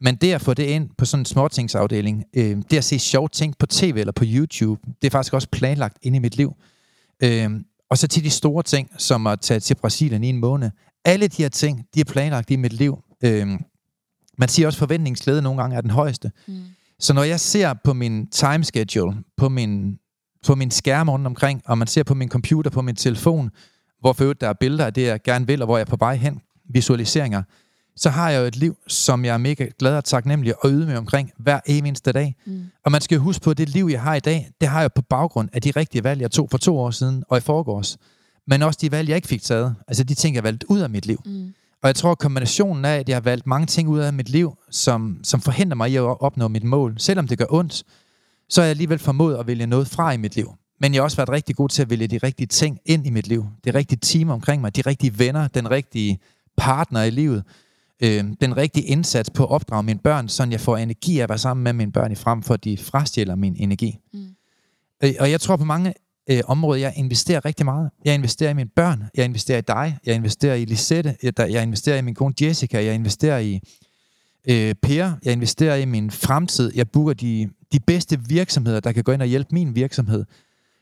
[0.00, 3.28] Men det at få det ind på sådan en småtingsafdeling, øh, det at se sjove
[3.28, 6.52] ting på tv eller på YouTube, det er faktisk også planlagt ind i mit liv.
[7.22, 7.50] Øh,
[7.90, 10.70] og så til de store ting, som at tage til Brasilien i en måned.
[11.08, 12.98] Alle de her ting, de er planlagt i mit liv.
[13.24, 13.58] Øhm,
[14.38, 16.30] man siger også, at forventningsglæde nogle gange er den højeste.
[16.46, 16.62] Mm.
[16.98, 19.98] Så når jeg ser på min time schedule, på min,
[20.46, 23.50] på min skærm rundt omkring, og man ser på min computer, på min telefon,
[24.00, 25.96] hvor for der er billeder af det, jeg gerne vil, og hvor jeg er på
[25.98, 26.40] vej hen,
[26.70, 27.42] visualiseringer,
[27.96, 30.96] så har jeg jo et liv, som jeg er mega glad og taknemmelig og med
[30.96, 32.36] omkring hver eneste dag.
[32.46, 32.64] Mm.
[32.84, 34.80] Og man skal jo huske på, at det liv, jeg har i dag, det har
[34.80, 37.40] jeg på baggrund af de rigtige valg, jeg tog for to år siden og i
[37.40, 37.98] forgårs
[38.48, 39.74] men også de valg, jeg ikke fik taget.
[39.88, 41.22] Altså de ting, jeg valgte ud af mit liv.
[41.26, 41.54] Mm.
[41.82, 44.28] Og jeg tror, at kombinationen af, at jeg har valgt mange ting ud af mit
[44.28, 47.84] liv, som, som forhindrer mig i at opnå mit mål, selvom det gør ondt,
[48.48, 50.54] så har jeg alligevel formået at vælge noget fra i mit liv.
[50.80, 53.10] Men jeg har også været rigtig god til at vælge de rigtige ting ind i
[53.10, 53.46] mit liv.
[53.64, 56.18] Det rigtige team omkring mig, de rigtige venner, den rigtige
[56.56, 57.44] partner i livet,
[58.02, 61.28] øh, den rigtige indsats på at opdrage mine børn, så jeg får energi af at
[61.28, 63.98] være sammen med mine børn i frem for, at de frastjæler min energi.
[64.12, 64.26] Mm.
[65.04, 65.94] Øh, og jeg tror på mange
[66.30, 67.90] øh, område, jeg investerer rigtig meget.
[68.04, 71.52] Jeg investerer i mine børn, jeg investerer i dig, jeg investerer i Lisette, øh, jeg,
[71.52, 73.60] jeg investerer i min kone Jessica, jeg investerer i
[74.48, 79.04] øh, Per, jeg investerer i min fremtid, jeg booker de, de bedste virksomheder, der kan
[79.04, 80.24] gå ind og hjælpe min virksomhed.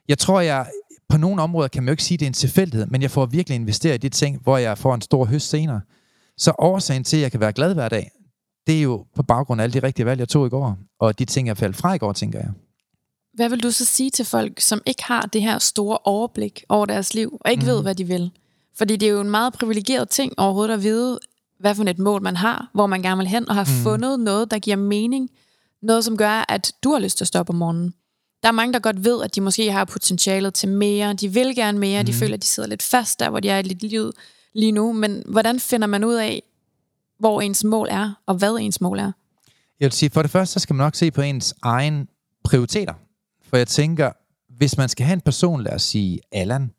[0.09, 0.67] Jeg tror, jeg
[1.09, 3.11] på nogle områder kan man jo ikke sige, at det er en tilfældighed, men jeg
[3.11, 5.81] får virkelig investeret i de ting, hvor jeg får en stor høst senere.
[6.37, 8.11] Så årsagen til, at jeg kan være glad hver dag,
[8.67, 11.19] det er jo på baggrund af alle de rigtige valg, jeg tog i går, og
[11.19, 12.51] de ting, jeg faldt fra i går, tænker jeg.
[13.37, 16.87] Hvad vil du så sige til folk, som ikke har det her store overblik over
[16.87, 17.69] deres liv, og ikke mm.
[17.69, 18.31] ved, hvad de vil?
[18.77, 21.19] Fordi det er jo en meget privilegeret ting overhovedet at vide,
[21.61, 23.83] hvad for et mål man har, hvor man gerne vil hen, og har mm.
[23.83, 25.31] fundet noget, der giver mening.
[25.83, 27.95] Noget, som gør, at du har lyst til at stoppe om morgenen.
[28.43, 31.13] Der er mange, der godt ved, at de måske har potentialet til mere.
[31.13, 32.03] De vil gerne mere.
[32.03, 32.07] Mm.
[32.07, 34.13] De føler, at de sidder lidt fast der, hvor de er i lidt liv
[34.55, 34.93] lige nu.
[34.93, 36.43] Men hvordan finder man ud af,
[37.19, 39.13] hvor ens mål er, og hvad ens mål er?
[39.81, 42.09] Jeg vil sige, for det første, så skal man nok se på ens egen
[42.45, 42.95] prioriteter.
[43.49, 44.13] For jeg tænker,
[44.57, 46.71] hvis man skal have en person, lad os sige Allan,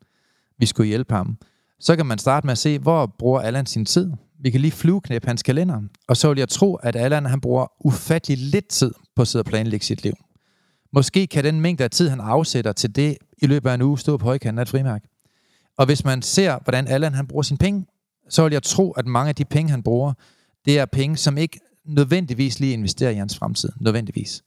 [0.58, 1.38] vi skulle hjælpe ham,
[1.80, 4.12] så kan man starte med at se, hvor bruger Allan sin tid.
[4.40, 5.82] Vi kan lige flueknæppe hans kalender.
[6.08, 9.42] Og så vil jeg tro, at Allan han bruger ufattelig lidt tid på at sidde
[9.42, 10.14] og planlægge sit liv.
[10.92, 13.98] Måske kan den mængde af tid, han afsætter til det, i løbet af en uge
[13.98, 15.04] stå på højkanten af et frimærk.
[15.78, 17.86] Og hvis man ser, hvordan Allan han bruger sine penge,
[18.28, 20.12] så vil jeg tro, at mange af de penge, han bruger,
[20.64, 23.68] det er penge, som ikke nødvendigvis lige investerer i hans fremtid.
[23.80, 24.42] Nødvendigvis.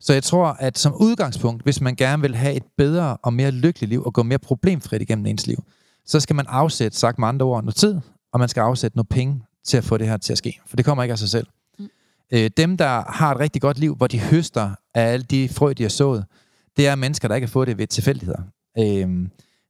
[0.00, 3.50] Så jeg tror, at som udgangspunkt, hvis man gerne vil have et bedre og mere
[3.50, 5.64] lykkeligt liv, og gå mere problemfrit igennem ens liv,
[6.06, 8.00] så skal man afsætte, sagt med andre ord, noget tid,
[8.32, 10.60] og man skal afsætte noget penge til at få det her til at ske.
[10.66, 11.46] For det kommer ikke af sig selv.
[11.78, 11.88] Mm.
[12.32, 15.72] Øh, dem, der har et rigtig godt liv, hvor de høster af alle de frø,
[15.72, 16.24] de har sået,
[16.76, 18.42] det er mennesker, der ikke har fået det ved tilfældigheder.
[18.78, 19.28] Øh,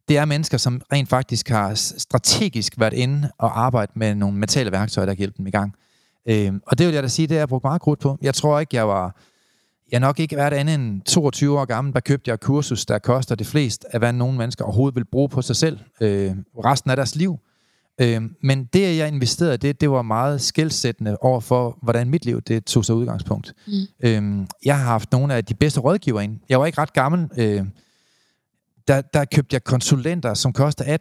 [0.09, 4.73] det er mennesker, som rent faktisk har strategisk været inde og arbejdet med nogle mentale
[4.73, 5.75] værktøjer, der kan hjælpe dem i gang.
[6.29, 8.19] Øh, og det vil jeg da sige, det har jeg brugt meget krudt på.
[8.23, 9.16] Jeg tror ikke, jeg var
[9.92, 12.98] jeg nok ikke været andet end 22 år gammel, der købte jeg et kursus, der
[12.98, 16.33] koster det flest af, hvad nogle mennesker overhovedet vil bruge på sig selv øh,
[16.64, 17.38] resten af deres liv.
[18.00, 22.40] Øh, men det, jeg investerede det, det var meget skældsættende over for, hvordan mit liv
[22.40, 23.55] det tog sig udgangspunkt.
[23.66, 23.72] Mm.
[24.00, 26.38] Øh, jeg har haft nogle af de bedste rådgivere ind.
[26.48, 27.29] Jeg var ikke ret gammel.
[27.38, 27.64] Øh,
[28.88, 30.98] der, der købte jeg konsulenter, som koster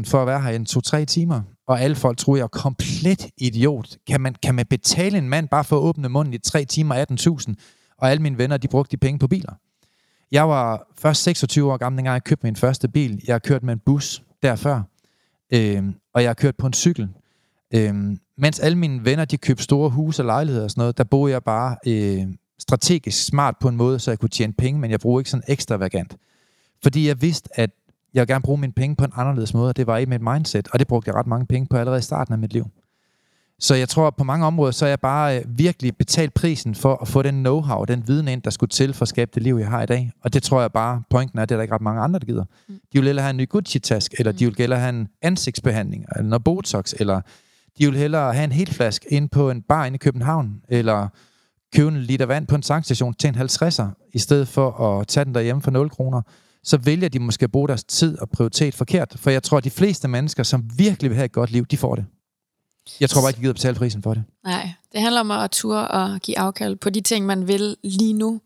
[0.00, 1.42] 18.000 for at være her i 2-3 timer.
[1.68, 3.96] Og alle folk troede, jeg var komplet idiot.
[4.06, 7.04] Kan man, kan man betale en mand bare for at åbne munden i 3 timer
[7.48, 7.54] 18.000?
[7.98, 9.52] Og alle mine venner, de brugte de penge på biler.
[10.32, 13.22] Jeg var først 26 år gammel, dengang jeg købte min første bil.
[13.26, 14.82] Jeg har kørt med en bus derfør,
[15.52, 15.82] øh,
[16.14, 17.08] og jeg har kørt på en cykel.
[17.74, 17.94] Øh,
[18.36, 21.32] mens alle mine venner, de købte store huse og lejligheder og sådan noget, der boede
[21.32, 22.26] jeg bare øh,
[22.58, 25.44] strategisk smart på en måde, så jeg kunne tjene penge, men jeg brugte ikke sådan
[25.48, 26.16] ekstravagant.
[26.82, 27.70] Fordi jeg vidste, at
[28.14, 30.22] jeg ville gerne bruge mine penge på en anderledes måde, og det var i mit
[30.22, 32.66] mindset, og det brugte jeg ret mange penge på allerede i starten af mit liv.
[33.60, 36.98] Så jeg tror, på mange områder, så er jeg bare øh, virkelig betalt prisen for
[37.02, 39.56] at få den know-how, den viden ind, der skulle til for at skabe det liv,
[39.56, 40.12] jeg har i dag.
[40.24, 42.20] Og det tror jeg bare, pointen er, at det er der ikke ret mange andre,
[42.20, 42.44] der gider.
[42.68, 42.74] Mm.
[42.92, 44.38] De vil hellere have en ny Gucci-task, eller mm.
[44.38, 47.20] de vil hellere have en ansigtsbehandling, eller noget Botox, eller
[47.78, 51.08] de vil hellere have en helt flask ind på en bar inde i København, eller
[51.74, 55.24] købe en liter vand på en tankstation til en 50'er, i stedet for at tage
[55.24, 56.22] den derhjemme for 0 kroner
[56.66, 59.14] så vælger de måske at bruge deres tid og prioritet forkert.
[59.16, 61.76] For jeg tror, at de fleste mennesker, som virkelig vil have et godt liv, de
[61.76, 62.04] får det.
[63.00, 64.24] Jeg tror bare ikke, de gider betale prisen for det.
[64.44, 68.12] Nej, det handler om at ture og give afkald på de ting, man vil lige
[68.12, 68.40] nu,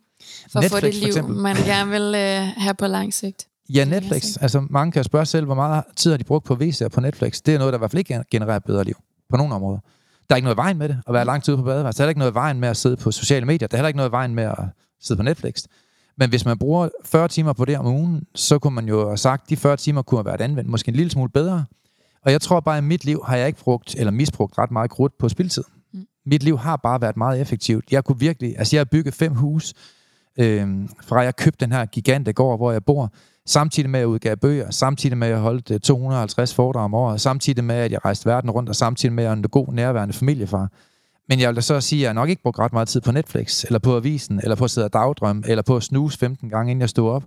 [0.53, 3.47] for Netflix, at få det liv, man gerne vil uh, have på lang sigt.
[3.69, 4.37] Ja, Netflix.
[4.41, 7.41] Altså, mange kan spørge selv, hvor meget tid har de brugt på VC'er på Netflix.
[7.41, 8.97] Det er noget, der i hvert fald ikke genererer bedre liv.
[9.31, 9.79] På nogle områder.
[10.29, 11.99] Der er ikke noget i vejen med det, at være lang tid på badeværelset.
[11.99, 13.69] Der er ikke noget i vejen med at sidde på sociale medier.
[13.69, 14.59] Der er heller ikke noget i vejen med at
[15.01, 15.65] sidde på Netflix.
[16.19, 19.17] Men hvis man bruger 40 timer på det om ugen, så kunne man jo have
[19.17, 21.65] sagt, at de 40 timer kunne have været anvendt måske en lille smule bedre.
[22.25, 24.71] Og jeg tror bare, at i mit liv har jeg ikke brugt eller misbrugt ret
[24.71, 25.65] meget krudt på spiltid.
[25.93, 26.07] Mm.
[26.27, 27.85] Mit liv har bare været meget effektivt.
[27.91, 29.75] Jeg kunne virkelig, altså jeg har bygget fem hus,
[30.39, 30.69] øh,
[31.03, 33.13] fra jeg købte den her gigante gård, hvor jeg bor,
[33.47, 36.95] samtidig med at jeg udgav bøger, samtidig med at jeg holdt 250 øh, foredrag om
[36.95, 39.43] året, samtidig med at jeg rejste verden rundt, og samtidig med at jeg er en
[39.43, 40.69] god nærværende familiefar.
[41.29, 43.13] Men jeg vil da så sige, at jeg nok ikke brugt ret meget tid på
[43.13, 46.51] Netflix, eller på avisen, eller på at sidde og dagdrømme, eller på at snuse 15
[46.51, 47.25] gange, inden jeg stod op.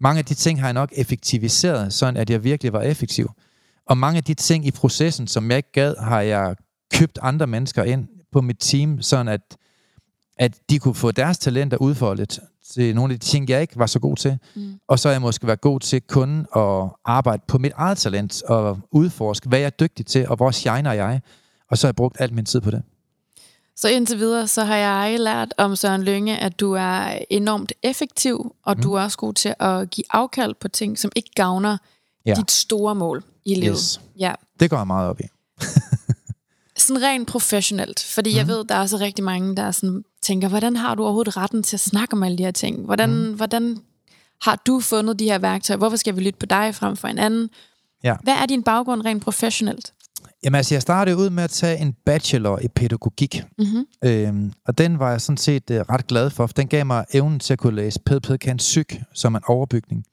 [0.00, 3.30] Mange af de ting har jeg nok effektiviseret, sådan at jeg virkelig var effektiv.
[3.86, 6.56] Og mange af de ting i processen, som jeg ikke gad, har jeg
[6.92, 9.56] købt andre mennesker ind på mit team, sådan at,
[10.38, 12.40] at de kunne få deres talenter udfoldet
[12.74, 14.38] til nogle af de ting, jeg ikke var så god til.
[14.54, 14.74] Mm.
[14.88, 18.42] Og så er jeg måske været god til kun at arbejde på mit eget talent
[18.42, 21.20] og udforske, hvad jeg er dygtig til, og hvor shiner jeg.
[21.70, 22.82] Og så har jeg brugt alt min tid på det.
[23.76, 28.54] Så indtil videre, så har jeg lært om Søren Lønge, at du er enormt effektiv,
[28.62, 28.82] og mm.
[28.82, 31.78] du er også god til at give afkald på ting, som ikke gavner
[32.26, 32.34] ja.
[32.34, 33.76] dit store mål i livet.
[33.76, 34.00] Yes.
[34.18, 34.32] Ja.
[34.60, 35.24] Det går jeg meget op i.
[36.80, 38.36] sådan rent professionelt, fordi mm.
[38.36, 38.52] jeg mhm.
[38.52, 41.76] ved, der er så rigtig mange, der sådan tænker, hvordan har du overhovedet retten til
[41.76, 42.84] at snakke om alle de her ting?
[42.84, 43.34] Hvordan, mm.
[43.34, 43.78] hvordan
[44.42, 45.78] har du fundet de her værktøjer?
[45.78, 47.48] Hvorfor skal vi lytte på dig frem for en anden?
[48.04, 48.16] Ja.
[48.22, 49.92] Hvad er din baggrund rent professionelt?
[50.44, 53.42] Jamen altså, jeg startede ud med at tage en bachelor i pædagogik.
[53.58, 53.86] Mm-hmm.
[54.04, 57.04] Øhm, og den var jeg sådan set øh, ret glad for, for den gav mig
[57.14, 60.04] evnen til at kunne læse PædPædKant Psyk som en overbygning.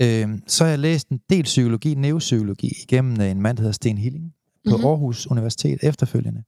[0.00, 3.72] Øhm, så har jeg læst en del psykologi, neuropsykologi, igennem øh, en mand, der hedder
[3.72, 4.32] Sten Hilling, på
[4.64, 4.72] Mhm.
[4.74, 4.86] mm-hmm.
[4.86, 6.42] Aarhus Universitet efterfølgende.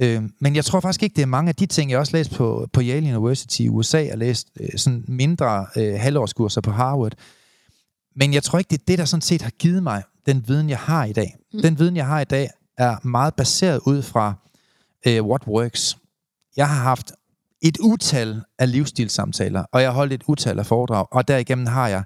[0.00, 2.30] Øhm, men jeg tror faktisk ikke, det er mange af de ting, jeg også læst
[2.30, 7.12] på, på Yale University i USA, og læst øh, sådan mindre øh, halvårskurser på Harvard.
[8.16, 10.70] Men jeg tror ikke, det er det, der sådan set har givet mig den viden,
[10.70, 11.36] jeg har i dag.
[11.52, 11.62] Mm.
[11.62, 14.34] Den viden, jeg har i dag, er meget baseret ud fra
[15.06, 15.96] øh, what works.
[16.56, 17.12] Jeg har haft
[17.62, 21.88] et utal af livsstilssamtaler, og jeg har holdt et utal af foredrag, og derigennem har
[21.88, 22.04] jeg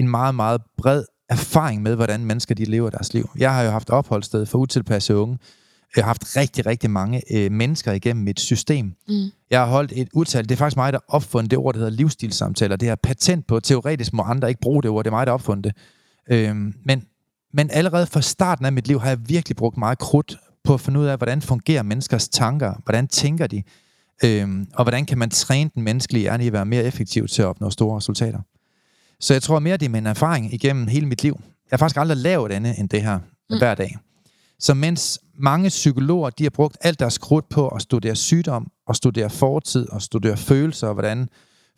[0.00, 3.30] en meget, meget bred erfaring med, hvordan mennesker de lever deres liv.
[3.38, 5.38] Jeg har jo haft opholdssted for utilpassede unge.
[5.96, 8.94] Jeg har haft rigtig, rigtig mange øh, mennesker igennem mit system.
[9.08, 9.14] Mm.
[9.50, 10.44] Jeg har holdt et utal.
[10.44, 12.76] Det er faktisk mig, der opfundet det ord, der hedder livsstilssamtaler.
[12.76, 13.60] Det er patent på.
[13.60, 15.04] Teoretisk må andre ikke bruge det ord.
[15.04, 15.74] Det er mig, der opfundet det.
[16.30, 17.04] Øhm, men,
[17.52, 20.80] men allerede fra starten af mit liv har jeg virkelig brugt meget krudt på at
[20.80, 22.74] finde ud af, hvordan fungerer menneskers tanker.
[22.84, 23.62] Hvordan tænker de?
[24.24, 27.42] Øhm, og hvordan kan man træne den menneskelige hjerne i at være mere effektiv til
[27.42, 28.40] at opnå store resultater.
[29.20, 31.40] Så jeg tror mere, det er min erfaring igennem hele mit liv.
[31.42, 33.18] Jeg har faktisk aldrig lavet andet end det her
[33.50, 33.58] Mm.
[33.58, 33.96] hver dag.
[34.58, 38.96] Så mens mange psykologer, de har brugt alt deres krudt på at studere sygdom, og
[38.96, 41.28] studere fortid, og studere følelser, og hvordan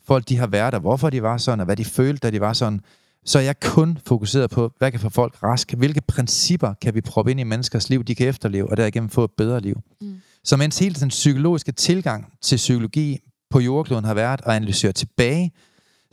[0.07, 2.41] folk de har været, og hvorfor de var sådan, og hvad de følte, da de
[2.41, 2.81] var sådan,
[3.25, 7.01] så er jeg kun fokuseret på, hvad kan få folk raske, hvilke principper kan vi
[7.01, 9.75] proppe ind i menneskers liv, de kan efterleve, og derigennem få et bedre liv.
[10.01, 10.15] Mm.
[10.43, 15.51] Så mens hele den psykologiske tilgang til psykologi på jordkloden har været at analysere tilbage,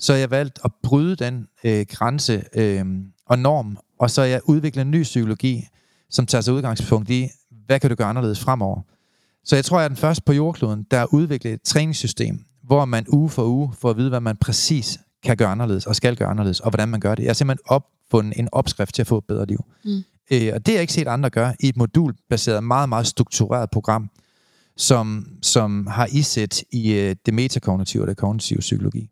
[0.01, 2.85] så jeg valgt at bryde den øh, grænse øh,
[3.27, 5.67] og norm, og så jeg udviklet en ny psykologi,
[6.11, 7.29] som tager sig udgangspunkt i,
[7.67, 8.81] hvad kan du gøre anderledes fremover.
[9.45, 12.85] Så jeg tror, jeg er den første på jordkloden, der har udviklet et træningssystem, hvor
[12.85, 16.17] man uge for uge får at vide, hvad man præcis kan gøre anderledes, og skal
[16.17, 17.23] gøre anderledes, og hvordan man gør det.
[17.23, 19.65] Jeg har simpelthen opfundet en opskrift til at få et bedre liv.
[19.85, 20.03] Mm.
[20.33, 23.71] Øh, og det har jeg ikke set andre gøre i et modulbaseret, meget, meget struktureret
[23.71, 24.11] program,
[24.77, 29.11] som, som har isæt i øh, det metakognitive og det kognitive psykologi.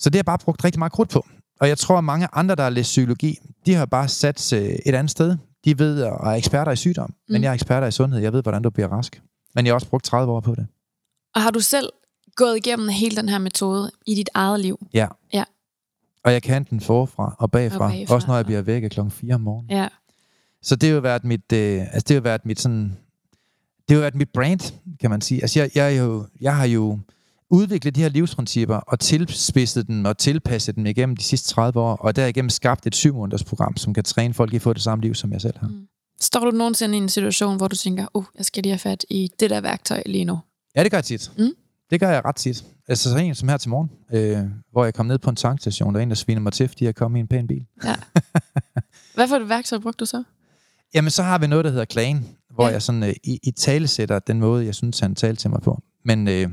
[0.00, 1.26] Så det har jeg bare brugt rigtig meget krudt på.
[1.60, 4.60] Og jeg tror, at mange andre, der har læst psykologi, de har bare sat øh,
[4.62, 5.36] et andet sted.
[5.64, 7.32] De ved og er eksperter i sygdom, mm.
[7.32, 8.20] men jeg er eksperter i sundhed.
[8.20, 9.22] Jeg ved, hvordan du bliver rask.
[9.54, 10.66] Men jeg har også brugt 30 år på det.
[11.34, 11.88] Og har du selv
[12.36, 14.86] gået igennem hele den her metode i dit eget liv?
[14.94, 15.06] Ja.
[15.32, 15.44] Ja.
[16.24, 17.84] Og jeg kan den forfra og bagfra.
[17.84, 19.70] Og bagfra, Også når jeg bliver væk klokken 4 om morgenen.
[19.70, 19.88] Ja.
[20.62, 22.96] Så det har jo været mit, øh, altså det har været mit sådan,
[23.88, 24.60] det har været mit brand,
[25.00, 25.42] kan man sige.
[25.42, 26.98] Altså jeg, jeg, jo, jeg har jo
[27.50, 31.96] udviklet de her livsprincipper og tilspidset dem og tilpasset dem igennem de sidste 30 år,
[31.96, 34.82] og derigennem skabt et syv måneders program, som kan træne folk i at få det
[34.82, 35.68] samme liv, som jeg selv har.
[35.68, 35.86] Mm.
[36.20, 39.04] Står du nogensinde i en situation, hvor du tænker, oh, jeg skal lige have fat
[39.10, 40.38] i det der værktøj lige nu?
[40.76, 41.30] Ja, det gør jeg tit.
[41.38, 41.50] Mm.
[41.90, 42.64] Det gør jeg ret tit.
[42.88, 44.38] Altså så en som her til morgen, øh,
[44.72, 46.84] hvor jeg kom ned på en tankstation, der er en, der sviner mig til, fordi
[46.84, 47.66] jeg kom i en pæn bil.
[47.84, 47.94] Ja.
[49.14, 50.22] Hvad for et værktøj brugte du så?
[50.94, 52.72] Jamen, så har vi noget, der hedder Klagen, hvor Ja.
[52.72, 55.82] jeg sådan øh, i, i talesætter den måde, jeg synes, han talte til mig på.
[56.04, 56.48] Men øh,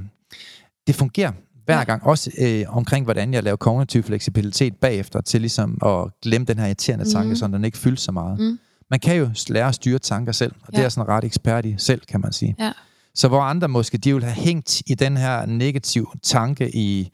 [0.87, 1.31] det fungerer
[1.65, 6.45] hver gang, også øh, omkring, hvordan jeg laver kognitiv fleksibilitet bagefter, til ligesom at glemme
[6.45, 7.35] den her irriterende tanke, Mhm.
[7.35, 8.39] så den ikke fylder så meget.
[8.39, 8.59] Mm.
[8.89, 10.77] Man kan jo lære at styre tanker selv, og det Ja.
[10.77, 12.55] er jeg sådan ret ekspert i selv, kan man sige.
[12.59, 12.71] Ja.
[13.15, 17.09] Så hvor andre måske, de vil have hængt i den her negativ tanke i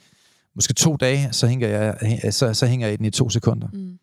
[0.56, 1.96] måske to dage, så hænger jeg,
[2.34, 3.68] så, så hænger jeg i den i to sekunder.
[3.74, 3.98] Mm.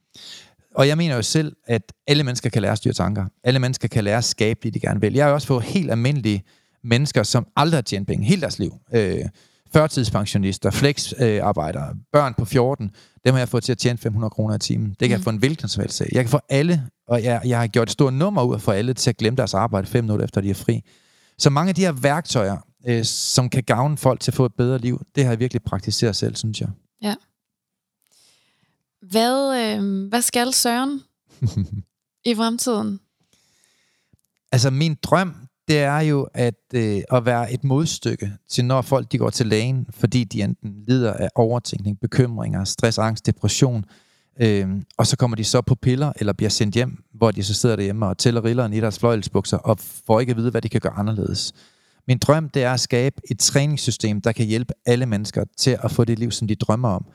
[0.74, 3.24] Og jeg mener jo selv, at alle mennesker kan lære at styre tanker.
[3.44, 5.12] Alle mennesker kan lære at skabe det, de gerne vil.
[5.14, 6.42] Jeg har jo også fået helt almindelige
[6.84, 8.72] mennesker, som aldrig har tjent penge hele deres liv.
[8.94, 9.24] Øh,
[9.72, 12.90] førtidspensionister, flexarbejdere, øh, børn på 14,
[13.24, 14.90] dem har jeg fået til at tjene 500 kroner i timen.
[14.90, 15.12] Det kan mm.
[15.12, 16.08] Jeg få en hvilken som helst af.
[16.12, 18.72] Jeg kan få alle, og jeg, jeg har gjort et stort nummer ud af for
[18.72, 20.84] alle til at glemme deres arbejde fem minutter efter, de er fri.
[21.38, 22.56] Så mange af de her værktøjer,
[22.86, 25.62] øh, som kan gavne folk til at få et bedre liv, det har jeg virkelig
[25.62, 26.68] praktiseret selv, synes jeg.
[29.02, 31.02] Hvad, øh, hvad skal Søren
[32.30, 33.00] i fremtiden?
[34.52, 35.34] Altså min drøm,
[35.70, 39.46] det er jo at, øh, at være et modstykke til, når folk de går til
[39.46, 43.84] lægen, fordi de enten lider af overtænkning, bekymringer, stress, angst, depression,
[44.40, 44.68] øh,
[44.98, 47.76] og så kommer de så på piller, eller bliver sendt hjem, hvor de så sidder
[47.76, 50.80] derhjemme og tæller rilleren i deres fløjelsbukser, og får ikke at vide, hvad de kan
[50.80, 51.52] gøre anderledes.
[52.08, 55.90] Min drøm, det er at skabe et træningssystem, der kan hjælpe alle mennesker til at
[55.90, 57.06] få det liv, som de drømmer om,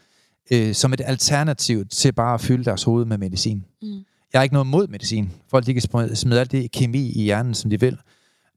[0.51, 3.66] øh, som et alternativ til bare at fylde deres hoved med medicin.
[3.82, 3.88] Mm.
[4.34, 5.32] Jeg har ikke noget mod medicin.
[5.49, 7.97] Folk de kan smide, smide alt det kemi i hjernen, som de vil.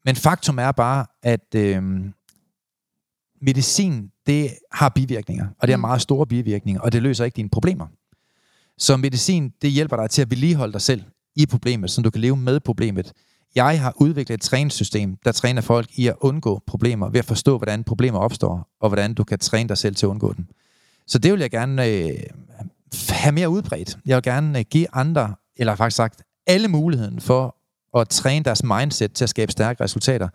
[0.09, 1.82] Men faktum er bare, at øh,
[3.42, 5.80] medicin, det har bivirkninger, og det har Mm.
[5.80, 7.86] meget store bivirkninger, og det løser ikke dine problemer.
[8.78, 11.02] Så medicin, det hjælper dig til at vedligeholde dig selv
[11.36, 13.12] i problemet, så du kan leve med problemet.
[13.54, 17.59] Jeg har udviklet et træningssystem, der træner folk i at undgå problemer, ved at forstå,
[17.59, 20.46] hvordan problemer opstår, og hvordan du kan træne dig selv til at undgå dem.
[21.06, 22.22] Så det vil jeg gerne øh,
[23.11, 23.98] have mere udbredt.
[24.06, 27.57] Jeg vil gerne øh, give andre, eller faktisk sagt alle muligheden for
[27.97, 30.28] at træne deres mindset til at skabe stærke resultater,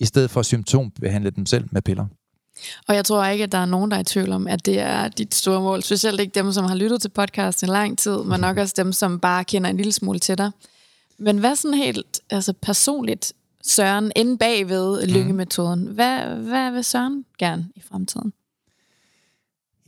[0.00, 2.06] i stedet for at symptombehandle dem selv med piller.
[2.88, 4.78] Og jeg tror ikke, at der er nogen, der er i tvivl om, at det
[4.78, 5.82] er dit store mål.
[5.82, 8.92] Specielt ikke dem, som har lyttet til podcast i lang tid, men nok også dem,
[8.92, 10.50] som bare kender en lille smule til dig.
[11.18, 13.32] Men hvad sådan helt altså personligt,
[13.62, 15.12] Søren, inde bagved mhm.
[15.12, 18.32] lyngemetoden, hvad, hvad vil Søren gerne i fremtiden?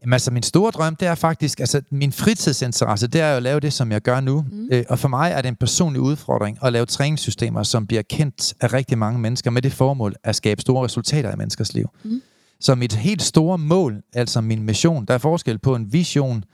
[0.05, 3.42] Jamen altså, min store drøm, det er faktisk, altså min fritidsinteresse, det er jo at
[3.42, 4.44] lave det, som jeg gør nu.
[4.52, 4.68] Mm.
[4.72, 8.55] Øh, og for mig er det en personlig udfordring at lave træningssystemer, som bliver kendt
[8.61, 11.90] af rigtig mange mennesker med det formål at skabe store resultater i menneskers liv.
[12.05, 12.22] Mm.
[12.61, 16.44] Så mit helt store mål, altså min mission, der er forskel på en vision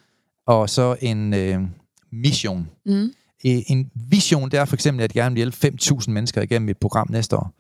[0.47, 1.59] og så en øh,
[2.13, 2.69] mission.
[2.87, 3.13] Mm.
[3.45, 6.79] En vision, det er for eksempel, at jeg gerne vil hjælpe 5.000 mennesker igennem mit
[6.79, 7.55] program næste år.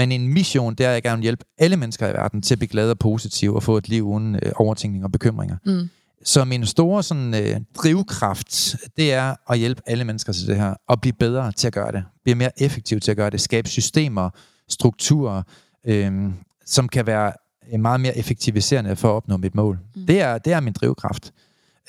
[0.00, 2.54] Men en mission, det er, at jeg gerne vil hjælpe alle mennesker i verden til
[2.54, 5.56] at blive glade og positive og få et liv uden øh, overtænkning og bekymringer.
[5.66, 5.90] Mm.
[6.24, 10.74] Så min store sådan, øh, drivkraft, det er at hjælpe alle mennesker til det her,
[10.88, 12.04] og blive bedre til at gøre det.
[12.24, 13.40] Blive mere effektiv til at gøre det.
[13.40, 14.30] Skabe systemer,
[14.68, 15.42] strukturer,
[15.86, 16.30] øh,
[16.66, 17.32] som kan være
[17.78, 19.78] meget mere effektiviserende for at opnå mit mål.
[19.96, 20.06] Mm.
[20.06, 21.32] Det, er, det er min drivkraft.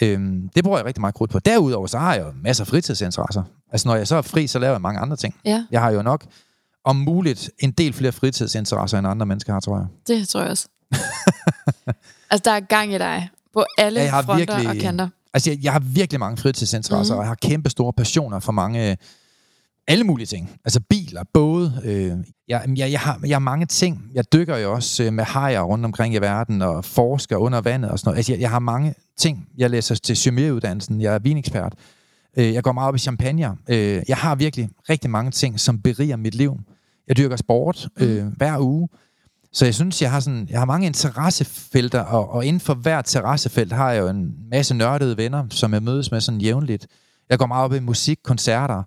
[0.02, 1.40] Øhm, det bruger jeg rigtig meget krudt på.
[1.40, 3.44] Derudover så har jeg jo masser af fritidsinteresser.
[3.72, 5.36] Altså når jeg så er fri, så laver jeg mange andre ting.
[5.46, 5.66] Ja.
[5.72, 6.26] Jeg har jo nok
[6.86, 9.88] om muligt en del flere fritidsinteresser, end andre mennesker har, tror jeg.
[10.08, 10.68] Det tror jeg også.
[12.32, 15.10] altså der er gang i dig på alle ja, jeg har fronter virkelig, og kanter.
[15.34, 17.18] Altså jeg, jeg har virkelig mange fritidsinteresser, mm.
[17.18, 18.98] og jeg har kæmpe store passioner for mange
[19.88, 20.50] alle mulige ting.
[20.66, 21.82] Altså biler, både.
[21.84, 22.18] Øh,
[22.48, 24.12] jeg, jeg, jeg, har, jeg har mange ting.
[24.14, 27.92] Jeg dykker jo også øh, med hajer rundt omkring i verden og forsker under vandet
[27.92, 28.18] og sådan noget.
[28.18, 29.48] Altså jeg, jeg har mange ting.
[29.58, 31.74] Jeg læser til sommelier Jeg er vinekspert.
[32.38, 33.58] Øh, jeg går meget op i champagne.
[33.70, 36.60] Øh, jeg har virkelig rigtig mange ting, som beriger mit liv.
[37.08, 38.32] Jeg dyrker sport øh, mm.
[38.38, 38.90] hver uge.
[39.54, 43.16] Så jeg synes, jeg har, sådan, jeg har mange interessefelter, og, og inden for hvert
[43.16, 46.88] interessefelt har jeg jo en masse nørdede venner, som jeg mødes med sådan jævnligt.
[47.30, 48.84] Jeg går meget op i musik, koncerter,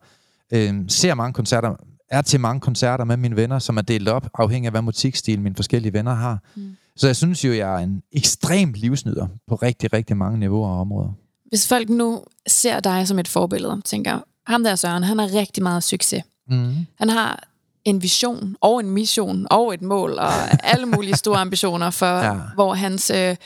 [0.52, 1.74] øh, ser mange koncerter,
[2.10, 5.40] er til mange koncerter med mine venner, som er delt op, afhængig af hvad musikstil
[5.40, 6.38] mine forskellige venner har.
[6.56, 6.76] Mm.
[6.96, 10.80] Så jeg synes jo, jeg er en ekstrem livsnyder på rigtig, rigtig mange niveauer og
[10.80, 11.12] områder.
[11.54, 15.62] Hvis folk nu ser dig som et forbillede, tænker, ham der Søren, han har rigtig
[15.62, 16.24] meget succes.
[16.48, 16.86] Mm.
[16.98, 17.48] Han har
[17.84, 20.32] en vision og en mission og et mål og
[20.72, 22.34] alle mulige store ambitioner for, ja.
[22.54, 23.36] hvor hans øh,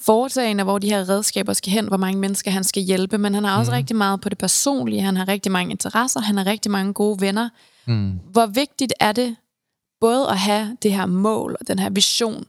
[0.00, 3.44] foretagende, hvor de her redskaber skal hen, hvor mange mennesker han skal hjælpe, men han
[3.44, 3.76] har også mm.
[3.76, 7.20] rigtig meget på det personlige, han har rigtig mange interesser, han har rigtig mange gode
[7.20, 7.48] venner.
[7.86, 8.20] Mm.
[8.32, 9.36] Hvor vigtigt er det
[10.00, 12.44] både at have det her mål og den her vision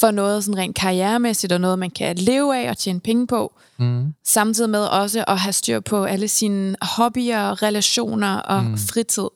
[0.00, 3.58] for noget sådan rent karrieremæssigt og noget, man kan leve af og tjene penge på,
[3.78, 4.14] mm.
[4.24, 8.76] samtidig med også at have styr på alle sine hobbyer, relationer og mm.
[8.76, 9.28] fritid.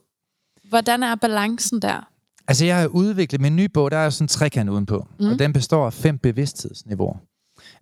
[0.69, 2.09] Hvordan er balancen der?
[2.49, 5.27] Altså, jeg har udviklet min nye bog, der er sådan en trekant udenpå, mm.
[5.27, 7.17] og den består af fem bevidsthedsniveauer.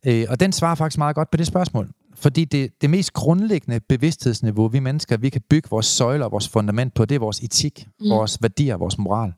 [0.06, 1.90] Øh, og den svarer faktisk meget godt på det spørgsmål.
[2.14, 6.48] Fordi det, det mest grundlæggende bevidsthedsniveau, vi mennesker, vi kan bygge vores søjler og vores
[6.48, 8.10] fundament på, det er vores etik, mm.
[8.10, 9.32] vores værdier, vores moral.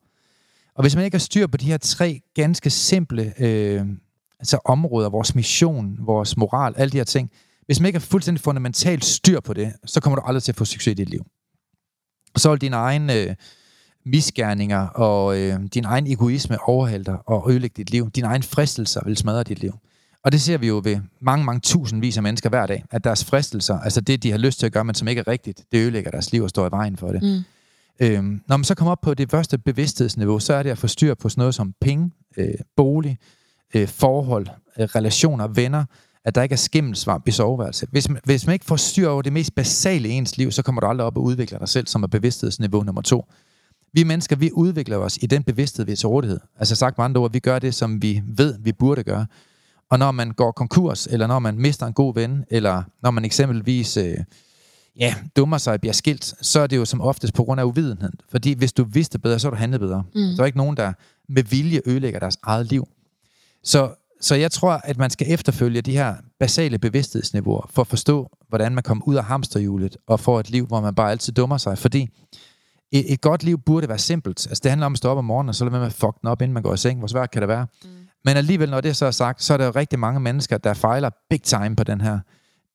[0.81, 3.87] Og hvis man ikke har styr på de her tre ganske simple øh,
[4.39, 7.31] altså områder, vores mission, vores moral, alle de her ting,
[7.67, 10.57] hvis man ikke har fuldstændig fundamentalt styr på det, så kommer du aldrig til at
[10.57, 11.21] få succes i dit liv.
[12.37, 13.35] Så vil dine egne øh,
[14.07, 18.11] misgerninger og øh, din egen egoisme overhælde dig og ødelægge dit liv.
[18.11, 19.73] Dine egne fristelser vil smadre dit liv.
[20.25, 23.25] Og det ser vi jo ved mange, mange tusindvis af mennesker hver dag, at deres
[23.25, 25.79] fristelser, altså det, de har lyst til at gøre, men som ikke er rigtigt, det
[25.79, 27.23] ødelægger deres liv og står i vejen for det.
[27.23, 27.45] Mm.
[28.03, 30.87] Øhm, når man så kommer op på det første bevidsthedsniveau, så er det at få
[30.87, 33.19] styr på sådan noget som penge, øh, bolig,
[33.75, 34.47] øh, forhold,
[34.79, 35.85] øh, relationer, venner,
[36.25, 37.89] at der ikke er skimmelsvamp i soveværelset.
[37.93, 40.63] Hvis man, hvis man ikke får styr over det mest basale i ens liv, så
[40.63, 43.25] kommer du aldrig op og udvikle dig selv, som er bevidsthedsniveau nummer to.
[43.93, 46.41] Vi mennesker, vi udvikler os i den bevidsthed, vi er til rådighed.
[46.59, 49.27] Altså sagt med andre ord, vi gør det, som vi ved, vi burde gøre.
[49.91, 53.25] Og når man går konkurs, eller når man mister en god ven, eller når man
[53.25, 54.17] eksempelvis øh,
[55.01, 57.65] ja, dummer sig og bliver skilt, så er det jo som oftest på grund af
[57.65, 58.13] uvidenhed.
[58.31, 60.05] Fordi hvis du vidste bedre, så er du handlet bedre.
[60.15, 60.37] Mm.
[60.37, 60.93] Så er ikke nogen, der
[61.29, 62.89] med vilje ødelægger deres eget liv.
[63.65, 68.31] Så, så jeg tror, at man skal efterfølge de her basale bevidsthedsniveauer, for at forstå,
[68.49, 71.59] hvordan man kommer ud af hamsterhjulet, og får et liv, hvor man bare altid dummer
[71.59, 71.79] sig.
[71.79, 72.09] Fordi
[72.93, 74.47] et, et godt liv burde være simpelt.
[74.47, 75.93] Altså det handler om at stå op om morgenen, og så lade være med at
[75.93, 76.99] fuck den op, inden man går i seng.
[76.99, 77.67] Hvor svært kan det være?
[77.85, 77.89] Mm.
[78.25, 80.75] Men alligevel, når det så er sagt, så er der jo rigtig mange mennesker, der
[80.75, 82.19] fejler big time på den her.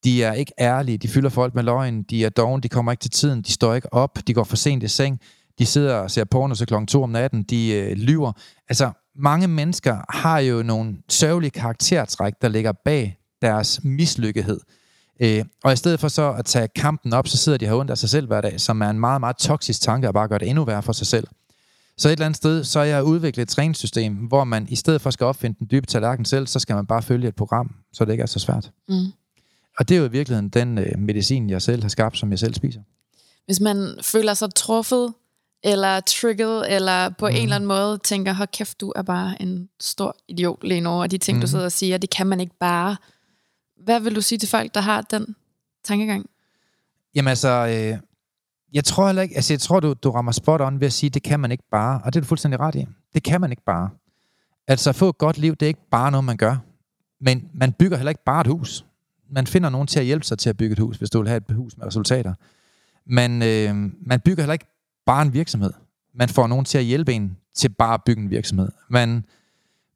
[0.04, 3.02] De er ikke ærlige, de fylder folk med løgn, de er doven, de kommer ikke
[3.02, 5.20] til tiden, de står ikke op, de går for sent i seng,
[5.58, 8.32] de sidder og ser porno til klokken 2 om natten, de øh, lyver.
[8.68, 14.60] Altså, mange mennesker har jo nogle sørgelige karaktertræk, der ligger bag deres mislykkethed.
[15.20, 17.90] Øh, og i stedet for så at tage kampen op, så sidder de her ondt
[17.90, 20.38] af sig selv hver dag, som er en meget, meget toksisk tanke, at bare gøre
[20.38, 21.26] det endnu værre for sig selv.
[21.98, 25.00] Så et eller andet sted, så er jeg udviklet et træningssystem, hvor man i stedet
[25.00, 28.04] for skal opfinde den dybe tallerken selv, så skal man bare følge et program, så
[28.04, 28.70] det ikke er så svært.
[28.88, 28.94] Mm.
[29.78, 32.38] Og det er jo i virkeligheden den øh, medicin, jeg selv har skabt, som jeg
[32.38, 32.80] selv spiser.
[33.46, 35.14] Hvis man føler sig truffet,
[35.64, 37.34] eller trigget, eller på mm.
[37.34, 40.90] en eller anden måde tænker, hold kæft, du er bare en stor idiot lige nu,
[40.90, 41.40] og de ting, mm.
[41.40, 42.96] du sidder og siger, det kan man ikke bare.
[43.84, 45.36] Hvad vil du sige til folk, der har den
[45.84, 46.26] tankegang?
[47.14, 47.98] Jamen altså, øh,
[48.72, 51.10] jeg tror heller ikke, altså jeg tror, du, du rammer spot on ved at sige,
[51.10, 52.86] det kan man ikke bare, og det er du fuldstændig ret i.
[53.14, 53.90] Det kan man ikke bare.
[54.68, 56.56] Altså at få et godt liv, det er ikke bare noget, man gør.
[57.20, 58.85] Men man bygger heller ikke bare et hus.
[59.30, 61.28] Man finder nogen til at hjælpe sig til at bygge et hus, hvis du vil
[61.28, 62.34] have et hus med resultater.
[63.06, 64.66] Man, øh, man bygger heller ikke
[65.06, 65.72] bare en virksomhed.
[66.14, 68.68] Man får nogen til at hjælpe en til bare at bygge en virksomhed.
[68.90, 69.24] Man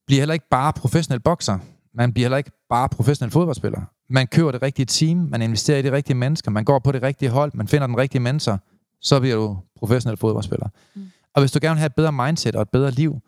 [0.06, 1.58] bliver heller ikke bare professionel bokser.
[1.94, 3.80] Man bliver heller ikke bare professionel fodboldspiller.
[4.08, 7.02] Man køber det rigtige team, man investerer i de rigtige mennesker, man går på det
[7.02, 8.58] rigtige hold, man finder den rigtige mentor,
[9.00, 10.68] så bliver du professionel fodboldspiller.
[10.94, 11.02] Mm.
[11.34, 13.20] Og hvis du gerne vil have et bedre mindset og et bedre liv,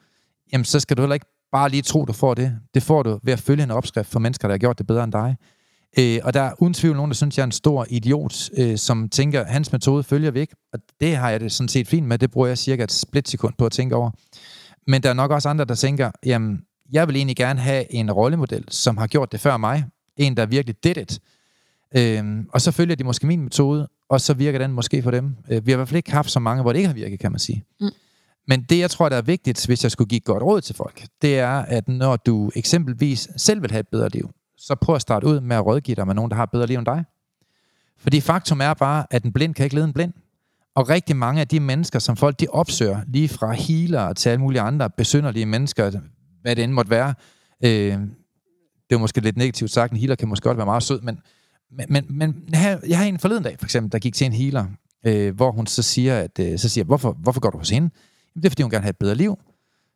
[0.53, 2.59] jamen så skal du heller ikke bare lige tro, du får det.
[2.75, 5.05] Det får du ved at følge en opskrift for mennesker, der har gjort det bedre
[5.05, 5.37] end dig.
[5.99, 8.79] Øh, og der er uden tvivl nogen, der synes, jeg er en stor idiot, øh,
[8.79, 10.55] som tænker, hans metode følger vi ikke.
[10.73, 12.19] Og det har jeg det sådan set fint med.
[12.19, 14.11] Det bruger jeg cirka et splitsekund på at tænke over.
[14.87, 16.61] Men der er nok også andre, der tænker, jamen,
[16.93, 19.85] jeg vil egentlig gerne have en rollemodel, som har gjort det før mig.
[20.17, 21.21] En, der virkelig did it.
[21.97, 25.37] Øh, og så følger de måske min metode, og så virker den måske for dem.
[25.51, 27.21] Øh, vi har i hvert fald ikke haft så mange, hvor det ikke har virket,
[27.21, 27.65] kan man sige.
[27.81, 27.91] Mm.
[28.49, 31.07] Men det, jeg tror, der er vigtigt, hvis jeg skulle give godt råd til folk,
[31.23, 34.31] det er, at når du eksempelvis selv vil have et bedre liv,
[34.67, 36.67] så prøv at starte ud med at rådgive dig med nogen, der har et bedre
[36.67, 37.05] liv end dig.
[37.99, 40.13] Fordi faktum er bare, at en blind kan ikke lede en blind.
[40.75, 44.41] Og rigtig mange af de mennesker, som folk de opsøger, lige fra healer til alle
[44.41, 46.01] mulige andre besynderlige mennesker,
[46.43, 47.15] hvad det end måtte være,
[47.65, 47.99] øh,
[48.91, 51.19] det er måske lidt negativt sagt, en healer kan måske godt være meget sød, men,
[51.71, 52.49] men, men, men
[52.89, 54.67] jeg har en forleden dag, for eksempel, der gik til en healer,
[55.07, 57.91] øh, hvor hun så siger, at, øh, så siger hvorfor, hvorfor går du hos hende?
[58.35, 59.39] Jamen, det er, fordi hun gerne vil have et bedre liv.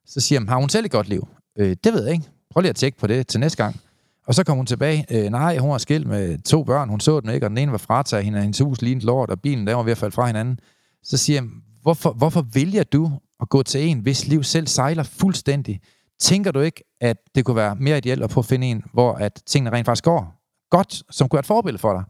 [0.06, 1.28] Så siger hun, har hun selv et godt liv?
[1.58, 2.26] Øh, det ved jeg ikke.
[2.50, 3.80] Prøv lige at tjekke på det til næste gang.
[4.26, 5.06] Og så kom hun tilbage.
[5.10, 6.88] Øh, nej, hun var skilt med to børn.
[6.88, 9.30] Hun så dem ikke, og den ene var frataget hende, og hendes hus lignede lort,
[9.30, 10.58] og bilen der var ved at falde fra hinanden.
[11.02, 11.48] Så siger jeg,
[11.82, 15.80] hvorfor, hvorfor vælger du at gå til en, hvis liv selv sejler fuldstændig?
[16.20, 19.12] Tænker du ikke, at det kunne være mere ideelt at prøve at finde en, hvor
[19.12, 20.36] at tingene rent faktisk går
[20.70, 22.04] godt, som kunne være et forbillede for dig?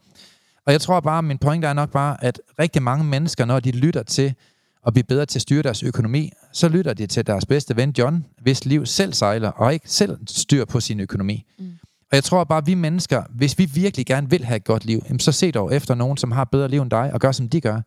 [0.66, 3.70] Og jeg tror bare, min pointe er nok bare, at rigtig mange mennesker, når de
[3.70, 4.34] lytter til
[4.86, 7.94] at blive bedre til at styre deres økonomi, så lytter de til deres bedste ven
[7.98, 11.44] John, hvis liv selv sejler, og ikke selv styr på sin økonomi.
[11.58, 11.72] Mm.
[12.10, 14.84] Og jeg tror bare, at vi mennesker, hvis vi virkelig gerne vil have et godt
[14.84, 17.48] liv, så se dog efter nogen, som har bedre liv end dig, og gør som
[17.48, 17.80] de gør.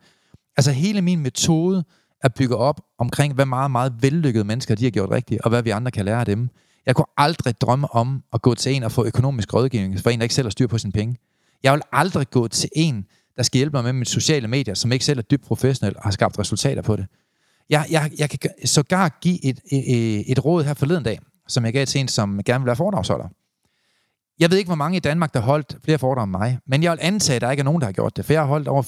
[0.57, 1.83] Altså hele min metode
[2.23, 5.63] er bygget op omkring, hvad meget, meget vellykkede mennesker de har gjort rigtigt, og hvad
[5.63, 6.49] vi andre kan lære af dem.
[6.85, 10.19] Jeg kunne aldrig drømme om at gå til en og få økonomisk rådgivning, for en,
[10.19, 11.15] der ikke selv har styr på sine penge.
[11.63, 13.05] Jeg vil aldrig gå til en,
[13.35, 16.03] der skal hjælpe mig med mine sociale medier, som ikke selv er dybt professionel og
[16.03, 17.05] har skabt resultater på det.
[17.69, 21.73] Jeg, jeg, jeg kan sågar give et, et, et råd her forleden dag, som jeg
[21.73, 23.27] gav til en, som gerne vil være foredragsholder.
[24.39, 26.91] Jeg ved ikke, hvor mange i Danmark, der holdt flere foredrag end mig, men jeg
[26.91, 28.67] vil antage, at der ikke er nogen, der har gjort det, for jeg har holdt
[28.67, 28.83] over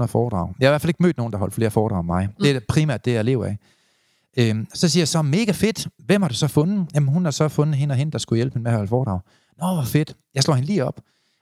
[0.00, 0.54] 4.500 foredrag.
[0.60, 2.28] Jeg har i hvert fald ikke mødt nogen, der har holdt flere foredrag end mig.
[2.40, 3.58] Det er primært det, jeg lever af.
[4.38, 5.88] Øhm, så siger jeg så, mega fedt.
[5.98, 6.86] Hvem har du så fundet?
[6.94, 8.88] Jamen, hun har så fundet hende og hende, der skulle hjælpe hende med at holde
[8.88, 9.20] foredrag.
[9.60, 10.16] Nå, hvor fedt.
[10.34, 11.00] Jeg slår hende lige op.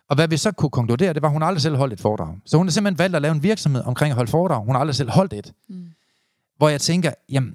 [0.09, 2.37] Og hvad vi så kunne konkludere, det var, at hun aldrig selv holdt et foredrag.
[2.47, 4.65] Så hun har simpelthen valgt at lave en virksomhed omkring at holde foredrag.
[4.65, 5.53] Hun har aldrig selv holdt et.
[5.69, 5.87] Mm.
[6.57, 7.55] Hvor jeg tænker, jamen,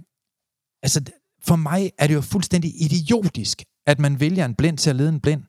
[0.83, 1.01] altså,
[1.43, 5.09] for mig er det jo fuldstændig idiotisk, at man vælger en blind til at lede
[5.09, 5.43] en blind.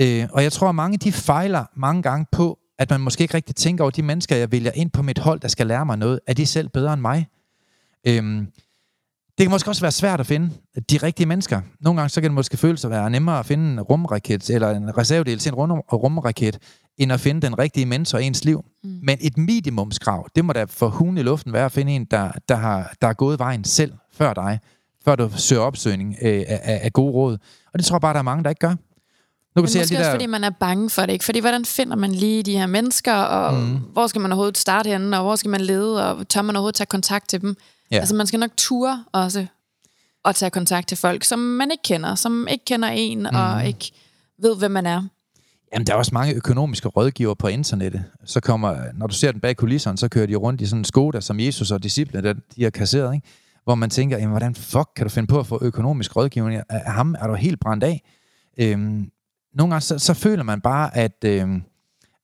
[0.00, 3.34] Øh, og jeg tror, at mange de fejler mange gange på, at man måske ikke
[3.34, 5.98] rigtig tænker over de mennesker, jeg vælger ind på mit hold, der skal lære mig
[5.98, 6.20] noget.
[6.26, 7.26] Er de selv bedre end mig?
[8.06, 8.46] Øhm,
[9.38, 10.50] det kan måske også være svært at finde
[10.90, 11.60] de rigtige mennesker.
[11.80, 14.70] Nogle gange så kan det måske føles at være nemmere at finde en rumraket, eller
[14.70, 16.58] en reservedel til en rum- rumraket,
[16.98, 18.64] end at finde den rigtige mentor i ens liv.
[18.84, 18.98] Mm.
[19.02, 22.32] Men et minimumskrav, det må da for hun i luften være at finde en, der,
[22.48, 24.60] der, har, der har gået vejen selv før dig,
[25.04, 27.38] før du søger opsøgning øh, af, af gode råd.
[27.72, 28.74] Og det tror jeg bare, der er mange, der ikke gør.
[29.56, 30.04] Nu kan Men se måske de der...
[30.04, 31.24] også, fordi man er bange for det, ikke?
[31.24, 33.76] Fordi hvordan finder man lige de her mennesker, og mm.
[33.92, 36.74] hvor skal man overhovedet starte henne, og hvor skal man lede, og tør man overhovedet
[36.74, 37.56] tage kontakt til dem?
[37.90, 37.96] Ja.
[37.96, 39.46] Altså man skal nok ture også
[40.24, 43.36] og tage kontakt til folk, som man ikke kender, som ikke kender en, mm.
[43.36, 43.92] og ikke
[44.42, 45.02] ved, hvem man er.
[45.72, 48.04] Jamen, der er også mange økonomiske rådgiver på internettet.
[48.24, 50.84] Så kommer, når du ser den bag kulisserne, så kører de rundt i sådan en
[50.84, 53.26] Skoda, som Jesus og disciplene, de har kasseret, ikke?
[53.64, 56.92] hvor man tænker, jamen, hvordan fuck kan du finde på at få økonomisk rådgivning af
[56.92, 57.14] ham?
[57.18, 58.02] Er du helt brændt af?
[58.58, 59.10] Øhm,
[59.56, 61.48] nogle gange så, så føler man bare, at, øh,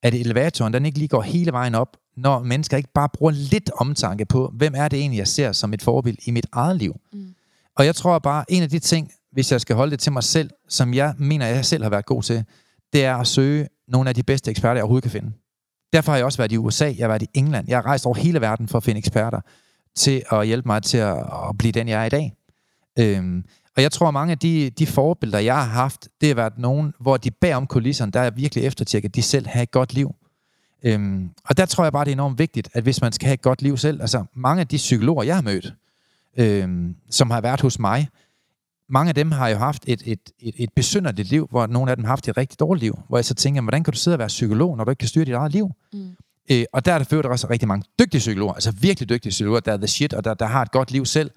[0.02, 3.70] at elevatoren den ikke lige går hele vejen op, når mennesker ikke bare bruger lidt
[3.70, 6.96] omtanke på, hvem er det egentlig, jeg ser som et forbillede i mit eget liv.
[7.12, 7.34] Mm.
[7.76, 10.22] Og jeg tror bare, en af de ting, hvis jeg skal holde det til mig
[10.22, 12.44] selv, som jeg mener, jeg selv har været god til,
[12.92, 15.32] det er at søge nogle af de bedste eksperter, jeg overhovedet kan finde.
[15.92, 18.06] Derfor har jeg også været i USA, jeg har været i England, jeg har rejst
[18.06, 19.40] over hele verden for at finde eksperter.
[19.96, 22.32] til at hjælpe mig til at, at blive den, jeg er i dag.
[22.98, 23.44] Øhm,
[23.76, 26.58] og jeg tror, at mange af de, de forbilleder, jeg har haft, det har været
[26.58, 29.70] nogen, hvor de bag om kulisserne, der er virkelig eftertjekket, at de selv har et
[29.70, 30.14] godt liv.
[30.82, 33.34] Øhm, og der tror jeg bare, det er enormt vigtigt, at hvis man skal have
[33.34, 35.74] et godt liv selv, altså mange af de psykologer, jeg har mødt,
[36.38, 38.08] øhm, som har været hos mig,
[38.88, 41.96] mange af dem har jo haft et, et, et, et besynderligt liv, hvor nogle af
[41.96, 44.14] dem har haft et rigtig dårligt liv, hvor jeg så tænker, hvordan kan du sidde
[44.14, 45.70] og være psykolog, når du ikke kan styre dit eget liv?
[45.92, 46.16] Mm.
[46.50, 49.60] Øh, og der er der ført også rigtig mange dygtige psykologer, altså virkelig dygtige psykologer,
[49.60, 51.30] der er the shit, og der, der har et godt liv selv.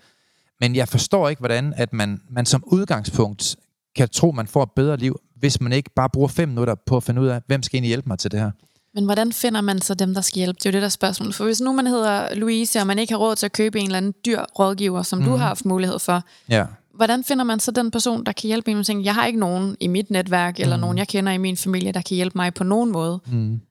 [0.59, 3.55] Men jeg forstår ikke, hvordan at man, man som udgangspunkt
[3.95, 6.97] kan tro, man får et bedre liv, hvis man ikke bare bruger fem minutter på
[6.97, 8.51] at finde ud af, hvem skal egentlig hjælpe mig til det her.
[8.93, 10.57] Men hvordan finder man så dem, der skal hjælpe?
[10.57, 11.33] Det er jo det der spørgsmål.
[11.33, 13.85] For hvis nu man hedder Louise, og man ikke har råd til at købe en
[13.85, 15.25] eller anden dyr rådgiver, som mm.
[15.25, 15.39] du mhm.
[15.39, 16.65] har haft mulighed for, ja.
[16.93, 18.77] hvordan finder man så den person, der kan hjælpe en?
[18.77, 20.81] Man tænker, jeg har ikke nogen i mit netværk, eller mm.
[20.81, 23.21] nogen, jeg kender i min familie, der kan hjælpe mig på nogen måde.
[23.27, 23.61] Mm.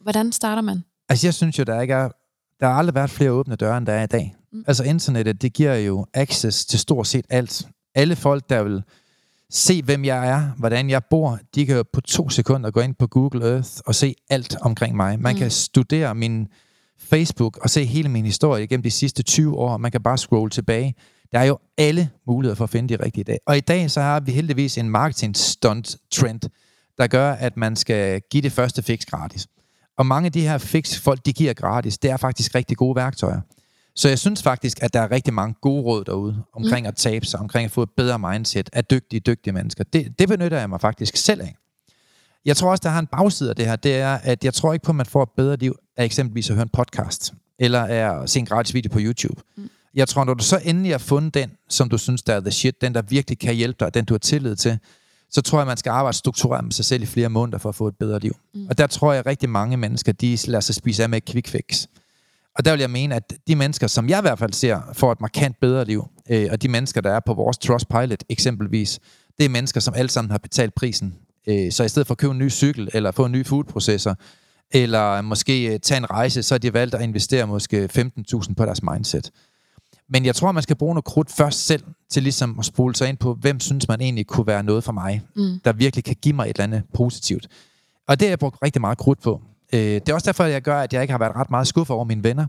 [0.00, 0.84] Hvordan starter man?
[1.08, 2.08] Altså jeg synes jo, der ikke er,
[2.60, 4.34] der har aldrig været flere åbne døre, end der er i dag.
[4.52, 4.64] Mm.
[4.66, 7.66] Altså internettet, det giver jo access til stort set alt.
[7.94, 8.82] Alle folk, der vil
[9.50, 12.94] se, hvem jeg er, hvordan jeg bor, de kan jo på to sekunder gå ind
[12.94, 15.20] på Google Earth og se alt omkring mig.
[15.20, 15.38] Man mm.
[15.38, 16.48] kan studere min
[16.98, 19.76] Facebook og se hele min historie gennem de sidste 20 år.
[19.76, 20.94] Man kan bare scrolle tilbage.
[21.32, 23.38] Der er jo alle muligheder for at finde de rigtige dag.
[23.46, 26.40] Og i dag så har vi heldigvis en marketing stunt trend,
[26.98, 29.46] der gør, at man skal give det første fix gratis.
[29.98, 32.96] Og mange af de her fix, folk de giver gratis, det er faktisk rigtig gode
[32.96, 33.40] værktøjer.
[33.94, 36.88] Så jeg synes faktisk, at der er rigtig mange gode råd derude omkring mm.
[36.88, 39.84] at tabe sig, omkring at få et bedre mindset af dygtige, dygtige mennesker.
[39.84, 41.56] Det, det benytter jeg mig faktisk selv af.
[42.44, 44.72] Jeg tror også, der har en bagside af det her, det er, at jeg tror
[44.72, 47.84] ikke på, at man får et bedre liv af eksempelvis at høre en podcast, eller
[47.84, 49.42] af at se en gratis video på YouTube.
[49.56, 49.70] Mm.
[49.94, 52.50] Jeg tror, når du så endelig har fundet den, som du synes, der er the
[52.50, 54.78] shit, den, der virkelig kan hjælpe dig, den du har tillid til,
[55.30, 57.74] så tror jeg, man skal arbejde struktureret med sig selv i flere måneder for at
[57.74, 58.36] få et bedre liv.
[58.54, 58.66] Mm.
[58.70, 61.24] Og der tror jeg, at rigtig mange mennesker, de lader sig spise af med et
[61.24, 61.86] quick fix.
[62.58, 65.12] Og der vil jeg mene, at de mennesker, som jeg i hvert fald ser, får
[65.12, 69.00] et markant bedre liv, øh, og de mennesker, der er på vores Trustpilot eksempelvis,
[69.38, 71.14] det er mennesker, som alle sammen har betalt prisen.
[71.46, 74.16] Øh, så i stedet for at købe en ny cykel, eller få en ny foodprocessor,
[74.70, 78.64] eller måske øh, tage en rejse, så har de valgt at investere måske 15.000 på
[78.64, 79.30] deres mindset.
[80.08, 83.08] Men jeg tror, man skal bruge noget krudt først selv, til ligesom at spole sig
[83.08, 85.60] ind på, hvem synes man egentlig kunne være noget for mig, mm.
[85.64, 87.48] der virkelig kan give mig et eller andet positivt.
[88.08, 89.42] Og det har jeg brugt rigtig meget krudt på.
[89.74, 91.94] Øh, det er også derfor, jeg gør, at jeg ikke har været ret meget skuffet
[91.94, 92.46] over mine venner.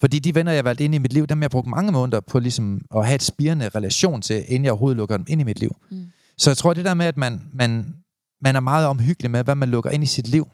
[0.00, 1.92] Fordi de venner, jeg har valgt ind i mit liv, dem har jeg brugt mange
[1.92, 5.40] måneder på ligesom at have et spirende relation til, inden jeg overhovedet lukker dem ind
[5.40, 5.76] i mit liv.
[5.90, 6.06] Mm.
[6.38, 7.94] Så jeg tror, det der med, at man, man,
[8.40, 10.48] man er meget omhyggelig med, hvad man lukker ind i sit liv.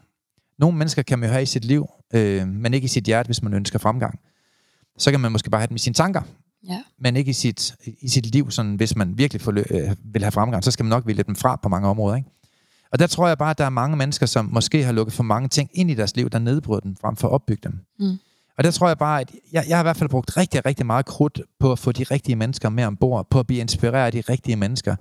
[0.59, 3.27] Nogle mennesker kan man jo have i sit liv, øh, men ikke i sit hjerte,
[3.27, 4.19] hvis man ønsker fremgang.
[4.97, 6.21] Så kan man måske bare have dem i sine tanker,
[6.67, 6.83] ja.
[6.99, 8.51] men ikke i sit, i sit liv.
[8.51, 11.35] Sådan, hvis man virkelig får, øh, vil have fremgang, så skal man nok vælge dem
[11.35, 12.15] fra på mange områder.
[12.15, 12.29] Ikke?
[12.93, 15.23] Og der tror jeg bare, at der er mange mennesker, som måske har lukket for
[15.23, 17.79] mange ting ind i deres liv, der nedbryder dem, frem for at opbygge dem.
[17.99, 18.17] Mm.
[18.57, 20.85] Og der tror jeg bare, at jeg, jeg har i hvert fald brugt rigtig, rigtig
[20.85, 24.11] meget krudt på at få de rigtige mennesker med ombord, på at blive inspireret af
[24.11, 24.95] de rigtige mennesker.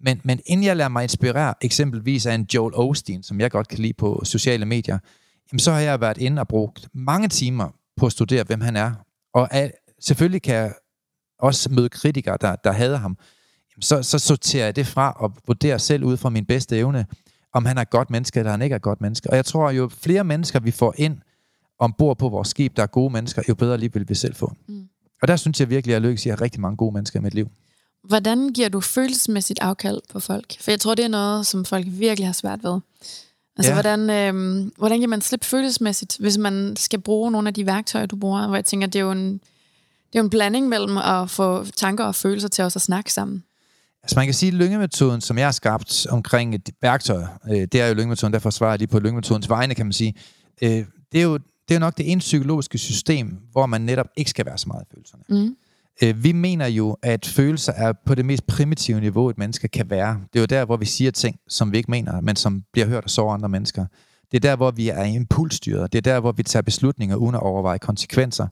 [0.00, 3.68] Men, men inden jeg lader mig inspirere eksempelvis af en Joel Osteen, som jeg godt
[3.68, 4.98] kan lide på sociale medier,
[5.52, 8.76] jamen så har jeg været inde og brugt mange timer på at studere, hvem han
[8.76, 8.92] er.
[9.34, 10.72] Og at, selvfølgelig kan jeg
[11.38, 13.16] også møde kritikere, der, der hader ham.
[13.74, 17.06] Jamen så, så sorterer jeg det fra og vurderer selv ud fra min bedste evne,
[17.52, 19.30] om han er et godt menneske, eller han ikke er et godt menneske.
[19.30, 21.18] Og jeg tror, jo flere mennesker vi får ind
[21.78, 24.52] ombord på vores skib, der er gode mennesker, jo bedre liv vil vi selv få.
[24.68, 24.88] Mm.
[25.22, 26.26] Og der synes jeg virkelig, at jeg lykkes.
[26.26, 27.50] Jeg har rigtig mange gode mennesker i mit liv.
[28.04, 30.56] Hvordan giver du følelsesmæssigt afkald på folk?
[30.60, 32.80] For jeg tror, det er noget, som folk virkelig har svært ved.
[33.56, 33.82] Altså, ja.
[33.82, 38.06] hvordan, øh, hvordan giver man slip følelsesmæssigt, hvis man skal bruge nogle af de værktøjer,
[38.06, 38.46] du bruger?
[38.46, 41.64] Hvor jeg tænker, det er jo en, det er jo en blanding mellem at få
[41.64, 43.44] tanker og følelser til os at snakke sammen.
[44.02, 47.74] Altså man kan sige, at lyngemetoden, som jeg har skabt omkring et værktøj, øh, det
[47.74, 50.14] er jo lyngemetoden, derfor svarer jeg lige på lyngemetodens vegne, kan man sige.
[50.62, 54.06] Øh, det, er jo, det er jo nok det ene psykologiske system, hvor man netop
[54.16, 55.24] ikke skal være så meget i følelserne.
[55.28, 55.56] Mm.
[56.02, 59.90] Øh, vi mener jo, at følelser er på det mest primitive niveau, et menneske kan
[59.90, 60.20] være.
[60.32, 62.86] Det er jo der, hvor vi siger ting, som vi ikke mener, men som bliver
[62.86, 63.86] hørt af så andre mennesker.
[64.30, 65.92] Det er der, hvor vi er impulsstyret.
[65.92, 68.46] Det er der, hvor vi tager beslutninger uden at overveje konsekvenser.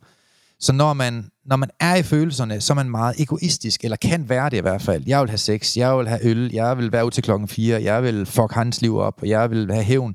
[0.61, 4.29] Så når man, når man er i følelserne, så er man meget egoistisk, eller kan
[4.29, 5.03] være det i hvert fald.
[5.07, 7.83] Jeg vil have sex, jeg vil have øl, jeg vil være ud til klokken 4,
[7.83, 10.15] jeg vil fuck hans liv op, og jeg vil have hævn.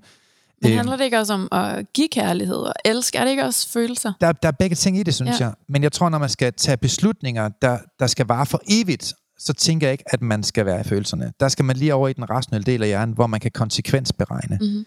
[0.62, 3.18] Men æm, handler det ikke også om at give kærlighed og elske?
[3.18, 4.14] Er det ikke også følelser?
[4.22, 5.46] Der, der er begge ting i det, synes ja.
[5.46, 5.54] jeg.
[5.70, 9.54] Men jeg tror, når man skal tage beslutninger, der, der skal vare for evigt, så
[9.54, 11.34] tænker jeg ikke, at man skal være i følelserne.
[11.40, 14.58] Der skal man lige over i den rationelle del af hjernen, hvor man kan konsekvensberegne.
[14.62, 14.86] Mm-hmm.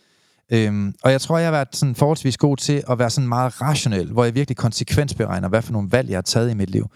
[0.52, 3.60] Øhm, og jeg tror, jeg har været sådan forholdsvis god til at være sådan meget
[3.60, 6.90] rationel, hvor jeg virkelig konsekvensberegner, hvad for nogle valg, jeg har taget i mit liv.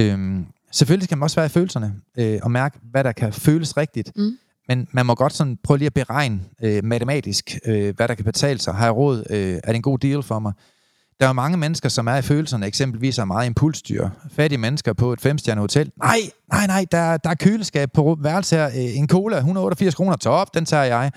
[0.00, 3.76] Øhm, selvfølgelig skal man også være i følelserne, øh, og mærke, hvad der kan føles
[3.76, 4.12] rigtigt.
[4.16, 4.38] Mm.
[4.68, 8.24] Men man må godt sådan prøve lige at beregne øh, matematisk, øh, hvad der kan
[8.24, 8.74] betale sig.
[8.74, 9.24] Har jeg råd?
[9.30, 10.52] Øh, er det en god deal for mig?
[11.20, 14.08] Der er jo mange mennesker, som er i følelserne, eksempelvis er meget impulsstyr.
[14.30, 15.90] Fattige mennesker på et femstjerne hotel.
[15.96, 16.18] Nej,
[16.52, 18.66] nej, nej, der, der er køleskab på værelse her.
[18.66, 21.12] Øh, en cola, 188 kroner, top, den tager jeg.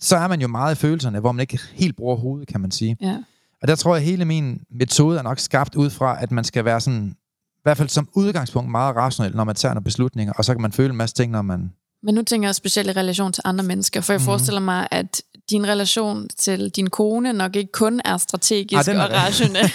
[0.00, 2.70] Så er man jo meget i følelserne, hvor man ikke helt bruger hovedet, kan man
[2.70, 2.96] sige.
[3.00, 3.16] Ja.
[3.62, 6.44] Og der tror jeg, at hele min metode er nok skabt ud fra, at man
[6.44, 7.16] skal være sådan,
[7.56, 10.62] i hvert fald som udgangspunkt meget rationel, når man tager nogle beslutninger, og så kan
[10.62, 11.72] man føle en masse ting, når man...
[12.02, 14.24] Men nu tænker jeg specielt i relation til andre mennesker, for jeg mm-hmm.
[14.24, 19.10] forestiller mig, at din relation til din kone nok ikke kun er strategisk ah, og
[19.10, 19.62] rationel.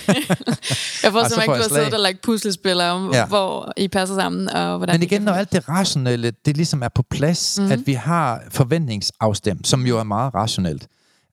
[1.04, 3.26] jeg forestiller mig ikke, du har siddet og lagt puslespiller om, ja.
[3.26, 6.90] hvor I passer sammen, og hvordan Men igen, når alt det rationelle, det ligesom er
[6.96, 7.72] på plads, mm-hmm.
[7.72, 10.88] at vi har forventningsafstemt, som jo er meget rationelt,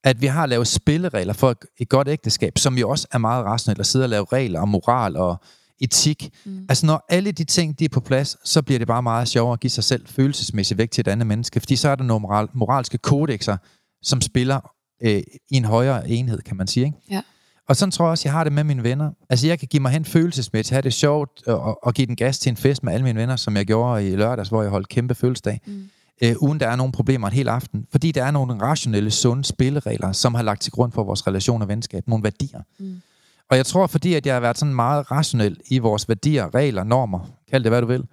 [0.04, 3.80] at vi har lavet spilleregler for et godt ægteskab, som jo også er meget rationelt,
[3.80, 5.40] at sidde og lave regler om moral og
[5.80, 6.30] etik.
[6.44, 6.66] Mm.
[6.68, 9.52] Altså når alle de ting, de er på plads, så bliver det bare meget sjovere
[9.52, 12.22] at give sig selv følelsesmæssigt væk til et andet menneske, fordi så er der nogle
[12.22, 13.56] moral, moralske kodexer,
[14.02, 14.60] som spiller
[15.02, 16.86] øh, i en højere enhed, kan man sige.
[16.86, 16.98] Ikke?
[17.10, 17.22] Ja.
[17.68, 19.10] Og sådan tror jeg også, jeg har det med mine venner.
[19.30, 22.38] Altså jeg kan give mig hen følelsesmæssigt, have det sjovt og, og give den gas
[22.38, 24.88] til en fest med alle mine venner, som jeg gjorde i lørdags, hvor jeg holdt
[24.88, 25.60] kæmpe fødselsdag.
[25.66, 25.90] Mm.
[26.22, 27.86] Øh, uden der er nogen problemer en hel aften.
[27.90, 31.62] Fordi der er nogle rationelle, sunde spilleregler, som har lagt til grund for vores relation
[31.62, 32.08] og venskab.
[32.08, 32.60] Nogle værdier.
[32.78, 33.00] Mm.
[33.50, 36.84] Og jeg tror, fordi at jeg har været sådan meget rationel i vores værdier, regler,
[36.84, 38.04] normer, kald det hvad du vil,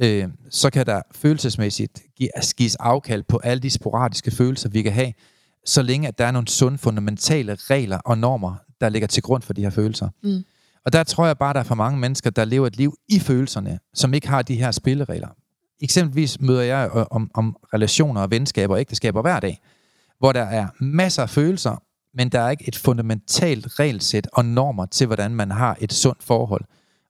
[0.00, 2.02] øh, så kan der følelsesmæssigt
[2.56, 5.12] gives afkald på alle de sporadiske følelser, vi kan have,
[5.64, 9.42] så længe at der er nogle sunde, fundamentale regler og normer, der ligger til grund
[9.42, 10.08] for de her følelser.
[10.22, 10.44] Mm.
[10.84, 13.18] Og der tror jeg bare, der er for mange mennesker, der lever et liv i
[13.18, 15.28] følelserne, som ikke har de her spilleregler.
[15.80, 19.60] Eksempelvis møder jeg om, om relationer og venskaber og ægteskaber hver dag,
[20.18, 21.82] hvor der er masser af følelser,
[22.16, 26.22] men der er ikke et fundamentalt regelsæt og normer til, hvordan man har et sundt
[26.22, 26.64] forhold.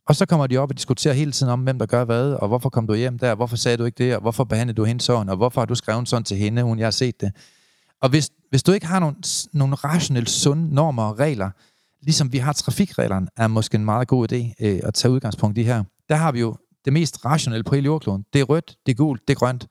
[0.07, 2.49] Og så kommer de op og diskuterer hele tiden om, hvem der gør hvad, og
[2.49, 5.01] hvorfor kom du hjem der, hvorfor sagde du ikke det, og hvorfor behandlede du hende
[5.01, 7.33] sådan, og hvorfor har du skrevet sådan til hende, hun jeg har set det.
[8.01, 9.17] Og hvis, hvis du ikke har nogle,
[9.53, 11.51] nogle rationelle, sunde normer og regler,
[12.03, 15.63] ligesom vi har trafikreglerne, er måske en meget god idé øh, at tage udgangspunkt i
[15.63, 15.85] her.
[16.09, 18.25] Der har vi jo det mest rationelle på hele jordkloden.
[18.33, 19.67] Det er rødt, det er gult, det er grønt.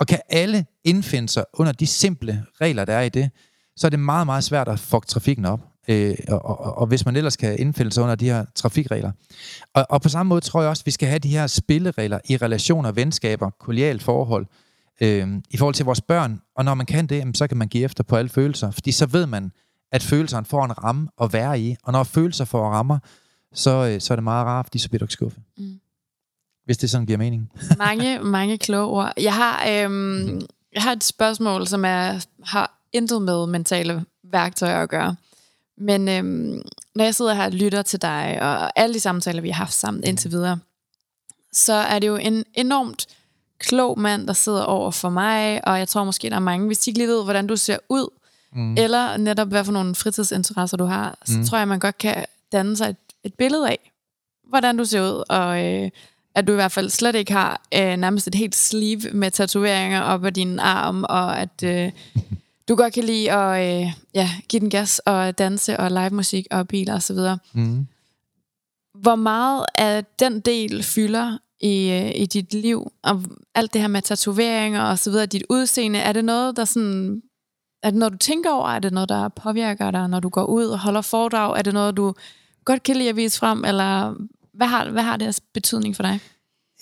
[0.00, 3.30] Og kan alle indfinde sig under de simple regler, der er i det,
[3.80, 5.60] så er det meget, meget svært at fuck trafikken op.
[5.88, 9.12] Øh, og, og, og hvis man ellers kan indfinde sig under de her trafikregler.
[9.74, 12.18] Og, og på samme måde tror jeg også, at vi skal have de her spilleregler
[12.28, 14.46] i relationer, venskaber, kollegialt forhold,
[15.00, 16.40] øh, i forhold til vores børn.
[16.56, 19.06] Og når man kan det, så kan man give efter på alle følelser, fordi så
[19.06, 19.52] ved man,
[19.92, 21.76] at følelserne får en ramme at være i.
[21.82, 22.98] Og når følelser får rammer,
[23.54, 25.42] så, øh, så er det meget rart, fordi så bliver du ikke skuffet.
[25.58, 25.80] Mm.
[26.64, 27.50] Hvis det sådan giver mening.
[27.78, 29.12] mange, mange kloge ord.
[29.20, 30.40] Jeg har, øhm,
[30.74, 35.16] jeg har et spørgsmål, som er, har intet med mentale værktøjer at gøre.
[35.78, 36.62] Men øhm,
[36.94, 39.72] når jeg sidder her og lytter til dig, og alle de samtaler, vi har haft
[39.72, 40.58] sammen indtil videre,
[41.52, 43.06] så er det jo en enormt
[43.58, 46.78] klog mand, der sidder over for mig, og jeg tror måske, der er mange, hvis
[46.78, 48.08] de ikke lige ved, hvordan du ser ud,
[48.52, 48.74] mm.
[48.78, 51.44] eller netop hvad for nogle fritidsinteresser du har, så mm.
[51.44, 53.92] tror jeg, man godt kan danne sig et, et billede af,
[54.48, 55.90] hvordan du ser ud, og øh,
[56.34, 60.02] at du i hvert fald slet ikke har øh, nærmest et helt sleeve med tatoveringer
[60.02, 61.92] op ad din arm, og at øh,
[62.70, 66.46] du godt kan lide at øh, ja, give den gas og danse og live musik
[66.50, 67.18] og biler osv.
[67.52, 67.86] Mm.
[68.94, 73.22] Hvor meget af den del fylder i, øh, i dit liv, og
[73.54, 77.22] alt det her med tatoveringer og så videre, dit udseende, er det noget, der sådan,
[77.82, 78.68] er det noget, du tænker over?
[78.68, 81.58] Er det noget, der påvirker dig, når du går ud og holder foredrag?
[81.58, 82.14] Er det noget, du
[82.64, 84.14] godt kan lide at vise frem, eller
[84.54, 86.20] hvad har, hvad har det betydning for dig?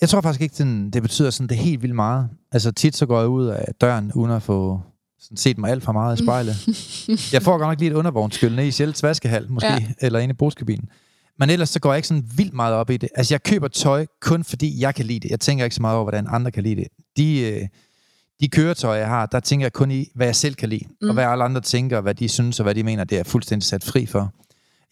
[0.01, 2.29] Jeg tror faktisk ikke, det betyder sådan det helt vildt meget.
[2.53, 4.81] Altså tit så går jeg ud af døren, uden at få
[5.21, 6.57] sådan set mig alt for meget i spejlet.
[7.35, 9.87] jeg får godt nok lige et undervognskyld ned i Sjælds vaskehal, måske, ja.
[10.01, 10.89] eller inde i brugskabinen.
[11.39, 13.09] Men ellers så går jeg ikke sådan vildt meget op i det.
[13.15, 15.31] Altså jeg køber tøj kun fordi jeg kan lide det.
[15.31, 16.89] Jeg tænker ikke så meget over, hvordan andre kan lide det.
[17.17, 17.69] De, øh,
[18.41, 20.85] de køretøjer, jeg har, der tænker jeg kun i, hvad jeg selv kan lide.
[21.01, 21.09] Mm.
[21.09, 23.67] Og hvad alle andre tænker, hvad de synes og hvad de mener, det er fuldstændig
[23.67, 24.33] sat fri for.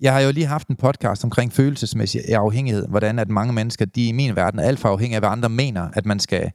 [0.01, 2.89] Jeg har jo lige haft en podcast omkring følelsesmæssig afhængighed.
[2.89, 5.49] Hvordan at mange mennesker, de i min verden er alt for afhængige af, hvad andre
[5.49, 6.51] mener, at man skal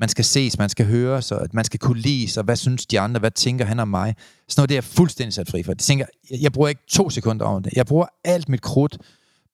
[0.00, 3.00] man skal ses, man skal høres, og man skal kunne lide og hvad synes de
[3.00, 4.14] andre, hvad tænker han om mig.
[4.48, 5.72] Sådan noget, det er fuldstændig sat fri for.
[5.72, 7.72] Jeg, tænker, jeg, jeg bruger ikke to sekunder over det.
[7.76, 8.98] Jeg bruger alt mit krudt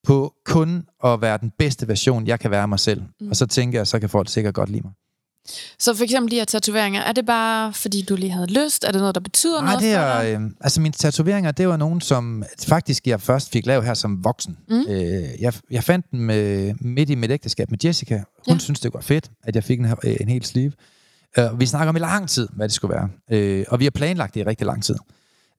[0.03, 3.01] på kun at være den bedste version, jeg kan være mig selv.
[3.21, 3.29] Mm.
[3.29, 4.93] Og så tænker jeg, så kan folk sikkert godt lide mig.
[5.79, 8.83] Så for eksempel de her tatoveringer, er det bare fordi du lige havde lyst?
[8.83, 10.33] Er det noget, der betyder Nej, noget det er, for dig?
[10.33, 14.23] Øh, altså mine tatoveringer, det var nogen, som faktisk jeg først fik lavet her som
[14.23, 14.57] voksen.
[14.69, 14.85] Mm.
[14.89, 18.23] Øh, jeg, jeg fandt dem med, midt i mit ægteskab med Jessica.
[18.47, 18.59] Hun ja.
[18.59, 20.71] synes, det var fedt, at jeg fik en, øh, en hel sleeve.
[21.39, 23.59] Uh, vi snakker om i lang tid, hvad det skulle være.
[23.59, 24.95] Uh, og vi har planlagt det i rigtig lang tid.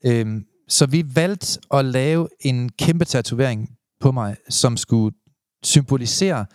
[0.06, 3.70] Uh, så vi valgte at lave en kæmpe tatovering
[4.00, 5.16] på mig, som skulle
[5.62, 6.46] symbolisere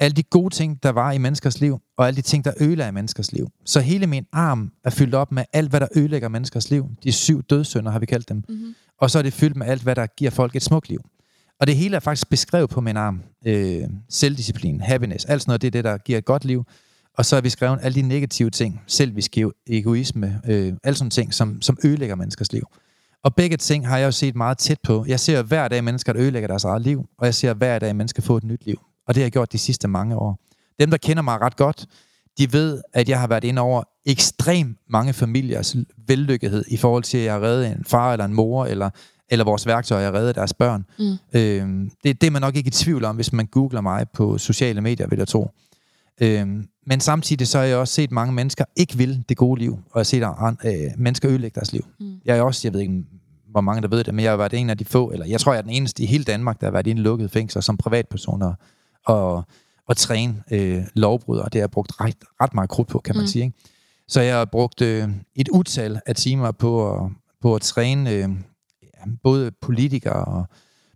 [0.00, 2.92] alle de gode ting, der var i menneskers liv, og alle de ting, der ødelagde
[2.92, 3.48] menneskers liv.
[3.64, 6.90] Så hele min arm er fyldt op med alt, hvad der ødelægger menneskers liv.
[7.04, 8.44] De syv dødssynder har vi kaldt dem.
[8.48, 8.74] Mm-hmm.
[9.00, 11.00] Og så er det fyldt med alt, hvad der giver folk et smukt liv.
[11.60, 13.22] Og det hele er faktisk beskrevet på min arm.
[13.46, 16.64] Øh, selvdisciplin, happiness, alt sådan noget, det er det, der giver et godt liv.
[17.18, 21.34] Og så har vi skrevet alle de negative ting, selvisk egoisme, øh, alle sådan ting,
[21.34, 22.62] som, som ødelægger menneskers liv.
[23.24, 25.04] Og begge ting har jeg jo set meget tæt på.
[25.08, 27.96] Jeg ser hver dag mennesker, der ødelægger deres eget liv, og jeg ser hver dag
[27.96, 28.80] mennesker få et nyt liv.
[29.08, 30.38] Og det har jeg gjort de sidste mange år.
[30.80, 31.86] Dem, der kender mig ret godt,
[32.38, 37.18] de ved, at jeg har været ind over ekstremt mange familiers vellykkethed i forhold til,
[37.18, 38.90] at jeg har reddet en far eller en mor, eller,
[39.28, 40.84] eller vores værktøjer, jeg har reddet deres børn.
[40.98, 41.16] Mm.
[41.32, 44.38] Øhm, det, det er man nok ikke i tvivl om, hvis man googler mig på
[44.38, 45.50] sociale medier, vil jeg tro.
[46.20, 49.72] Øhm, men samtidig så har jeg også set mange mennesker ikke vil det gode liv,
[49.72, 51.86] og jeg har set øh, mennesker ødelægge deres liv.
[52.00, 52.12] Mm.
[52.24, 53.04] Jeg er også, jeg ved ikke,
[53.50, 55.40] hvor mange der ved det, men jeg har været en af de få, eller jeg
[55.40, 57.62] tror, jeg er den eneste i hele Danmark, der har været i en lukket fængsel
[57.62, 58.54] som privatpersoner og,
[59.88, 61.44] og træne øh, lovbrydere.
[61.44, 63.26] Det har jeg brugt ret, ret meget krudt på, kan man mm.
[63.26, 63.44] sige.
[63.44, 63.56] Ikke?
[64.08, 67.10] Så jeg har brugt øh, et utal af timer på at,
[67.42, 68.28] på at træne øh,
[69.22, 70.46] både politikere og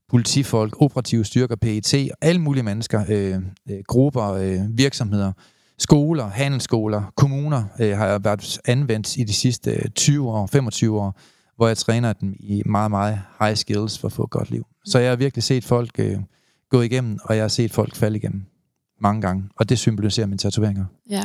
[0.08, 3.34] politifolk, operative styrker, PET, og alle mulige mennesker, øh,
[3.70, 5.32] øh, grupper, øh, virksomheder,
[5.78, 11.20] skoler, handelsskoler, kommuner øh, har jeg været anvendt i de sidste 20 år, 25 år,
[11.56, 14.66] hvor jeg træner dem i meget, meget high skills for at få et godt liv.
[14.84, 16.18] Så jeg har virkelig set folk øh,
[16.72, 18.44] gå igennem, og jeg har set folk falde igennem
[19.00, 20.84] mange gange, og det symboliserer mine tatoveringer.
[21.10, 21.24] Ja,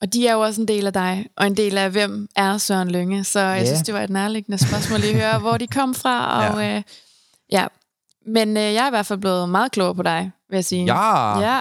[0.00, 2.58] og de er jo også en del af dig, og en del af, hvem er
[2.58, 3.66] Søren Lønge, så jeg ja.
[3.66, 6.16] synes, det var et nærliggende spørgsmål lige at høre, hvor de kom fra,
[6.52, 6.82] og ja, øh,
[7.52, 7.66] ja.
[8.26, 10.84] men øh, jeg er i hvert fald blevet meget klogere på dig, vil jeg sige.
[10.84, 11.40] Ja!
[11.40, 11.60] ja.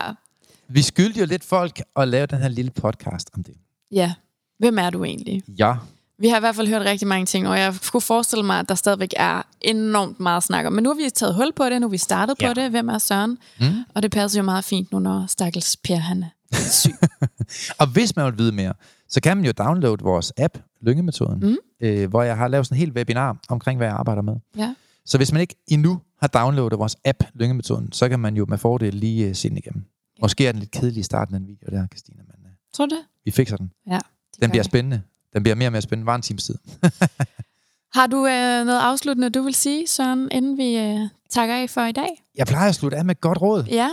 [0.68, 3.56] Vi skyldte jo lidt folk at lave den her lille podcast om det.
[3.92, 4.14] Ja.
[4.60, 5.44] Hvem er du egentlig?
[5.48, 5.76] Ja.
[6.20, 8.70] Vi har i hvert fald hørt rigtig mange ting, og jeg kunne forestille mig, at
[8.70, 10.74] der stadigvæk er enormt meget snak om.
[10.74, 12.48] Men nu har vi taget hul på det, nu har vi startet ja.
[12.48, 12.70] på det.
[12.70, 13.38] Hvem er Søren?
[13.60, 13.66] Mm.
[13.94, 16.92] Og det passer jo meget fint nu, når Stakkels Per han er syg.
[17.80, 18.74] og hvis man vil vide mere,
[19.10, 21.58] så kan man jo downloade vores app, Lyngemetoden, mm.
[21.82, 24.36] øh, hvor jeg har lavet sådan en helt webinar omkring, hvad jeg arbejder med.
[24.58, 24.76] Ja.
[25.06, 28.58] Så hvis man ikke endnu har downloadet vores app, Lyngemetoden, så kan man jo med
[28.58, 29.86] fordel lige uh, se den igennem.
[30.22, 32.24] Måske er den lidt kedelig i starten af den video der, Christina.
[32.28, 33.04] Men, uh, Tror du det?
[33.26, 33.72] Vi fikser den.
[33.88, 34.00] Ja.
[34.42, 35.02] Den bliver spændende.
[35.34, 36.06] Den bliver mere og mere spændende.
[36.06, 36.56] Var en times tid.
[37.98, 41.82] Har du øh, noget afsluttende, du vil sige, Søren, inden vi øh, takker af for
[41.82, 42.24] i dag?
[42.36, 43.64] Jeg plejer at slutte af med et godt råd.
[43.64, 43.90] Ja.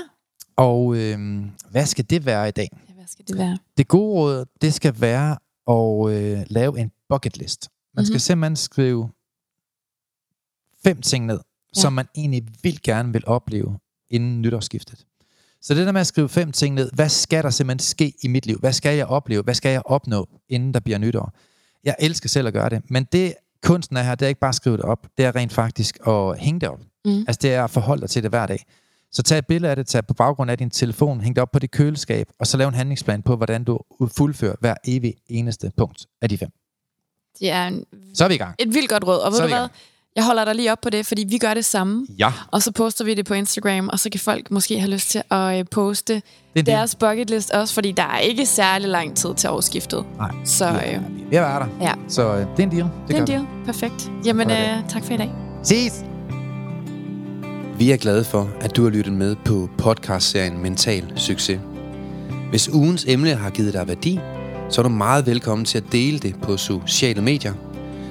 [0.57, 1.19] Og øh,
[1.71, 2.69] hvad skal det være i dag?
[2.89, 3.59] Ja, hvad skal det være?
[3.77, 5.37] Det gode råd, det skal være
[5.69, 7.69] at øh, lave en bucket list.
[7.95, 8.19] Man skal mm-hmm.
[8.19, 9.11] simpelthen skrive
[10.85, 11.41] fem ting ned,
[11.77, 11.81] ja.
[11.81, 13.79] som man egentlig vil gerne vil opleve
[14.11, 15.07] inden nytårsskiftet.
[15.63, 18.29] Så det der med at skrive fem ting ned, hvad skal der simpelthen ske i
[18.29, 18.59] mit liv?
[18.59, 19.43] Hvad skal jeg opleve?
[19.43, 21.33] Hvad skal jeg opnå, inden der bliver nytår?
[21.85, 24.49] Jeg elsker selv at gøre det, men det kunsten er her, det er ikke bare
[24.49, 26.81] at skrive det op, det er rent faktisk at hænge det op.
[27.05, 27.19] Mm.
[27.19, 28.65] Altså det er at forholde dig til det hver dag.
[29.13, 31.51] Så tag et billede af det, tag på baggrund af din telefon, hæng det op
[31.53, 33.79] på dit køleskab, og så lav en handlingsplan på, hvordan du
[34.17, 36.49] fuldfører hver evig eneste punkt af de fem.
[37.39, 37.85] Det er en,
[38.15, 38.55] så er vi i gang.
[38.59, 39.19] Et vildt godt råd.
[39.19, 39.69] Og ved du hvad?
[40.17, 42.07] Jeg holder dig lige op på det, fordi vi gør det samme.
[42.19, 42.33] Ja.
[42.51, 45.23] Og så poster vi det på Instagram, og så kan folk måske have lyst til
[45.31, 46.23] at øh, poste
[46.57, 50.05] det deres bucket list også, fordi der er ikke særlig lang tid til årsskiftet.
[50.17, 50.31] Nej.
[50.45, 51.67] Så, ja, øh, vi er der.
[51.81, 51.93] Ja.
[52.09, 52.83] Så øh, det er en deal.
[52.83, 53.47] Det, det er en deal.
[53.65, 54.11] Perfekt.
[54.25, 55.33] Jamen, øh, tak for i dag.
[55.63, 56.05] Ses!
[57.79, 61.61] Vi er glade for, at du har lyttet med på podcastserien Mental Succes.
[62.51, 64.21] Hvis ugens emne har givet dig værdi,
[64.71, 67.55] så er du meget velkommen til at dele det på sociale medier–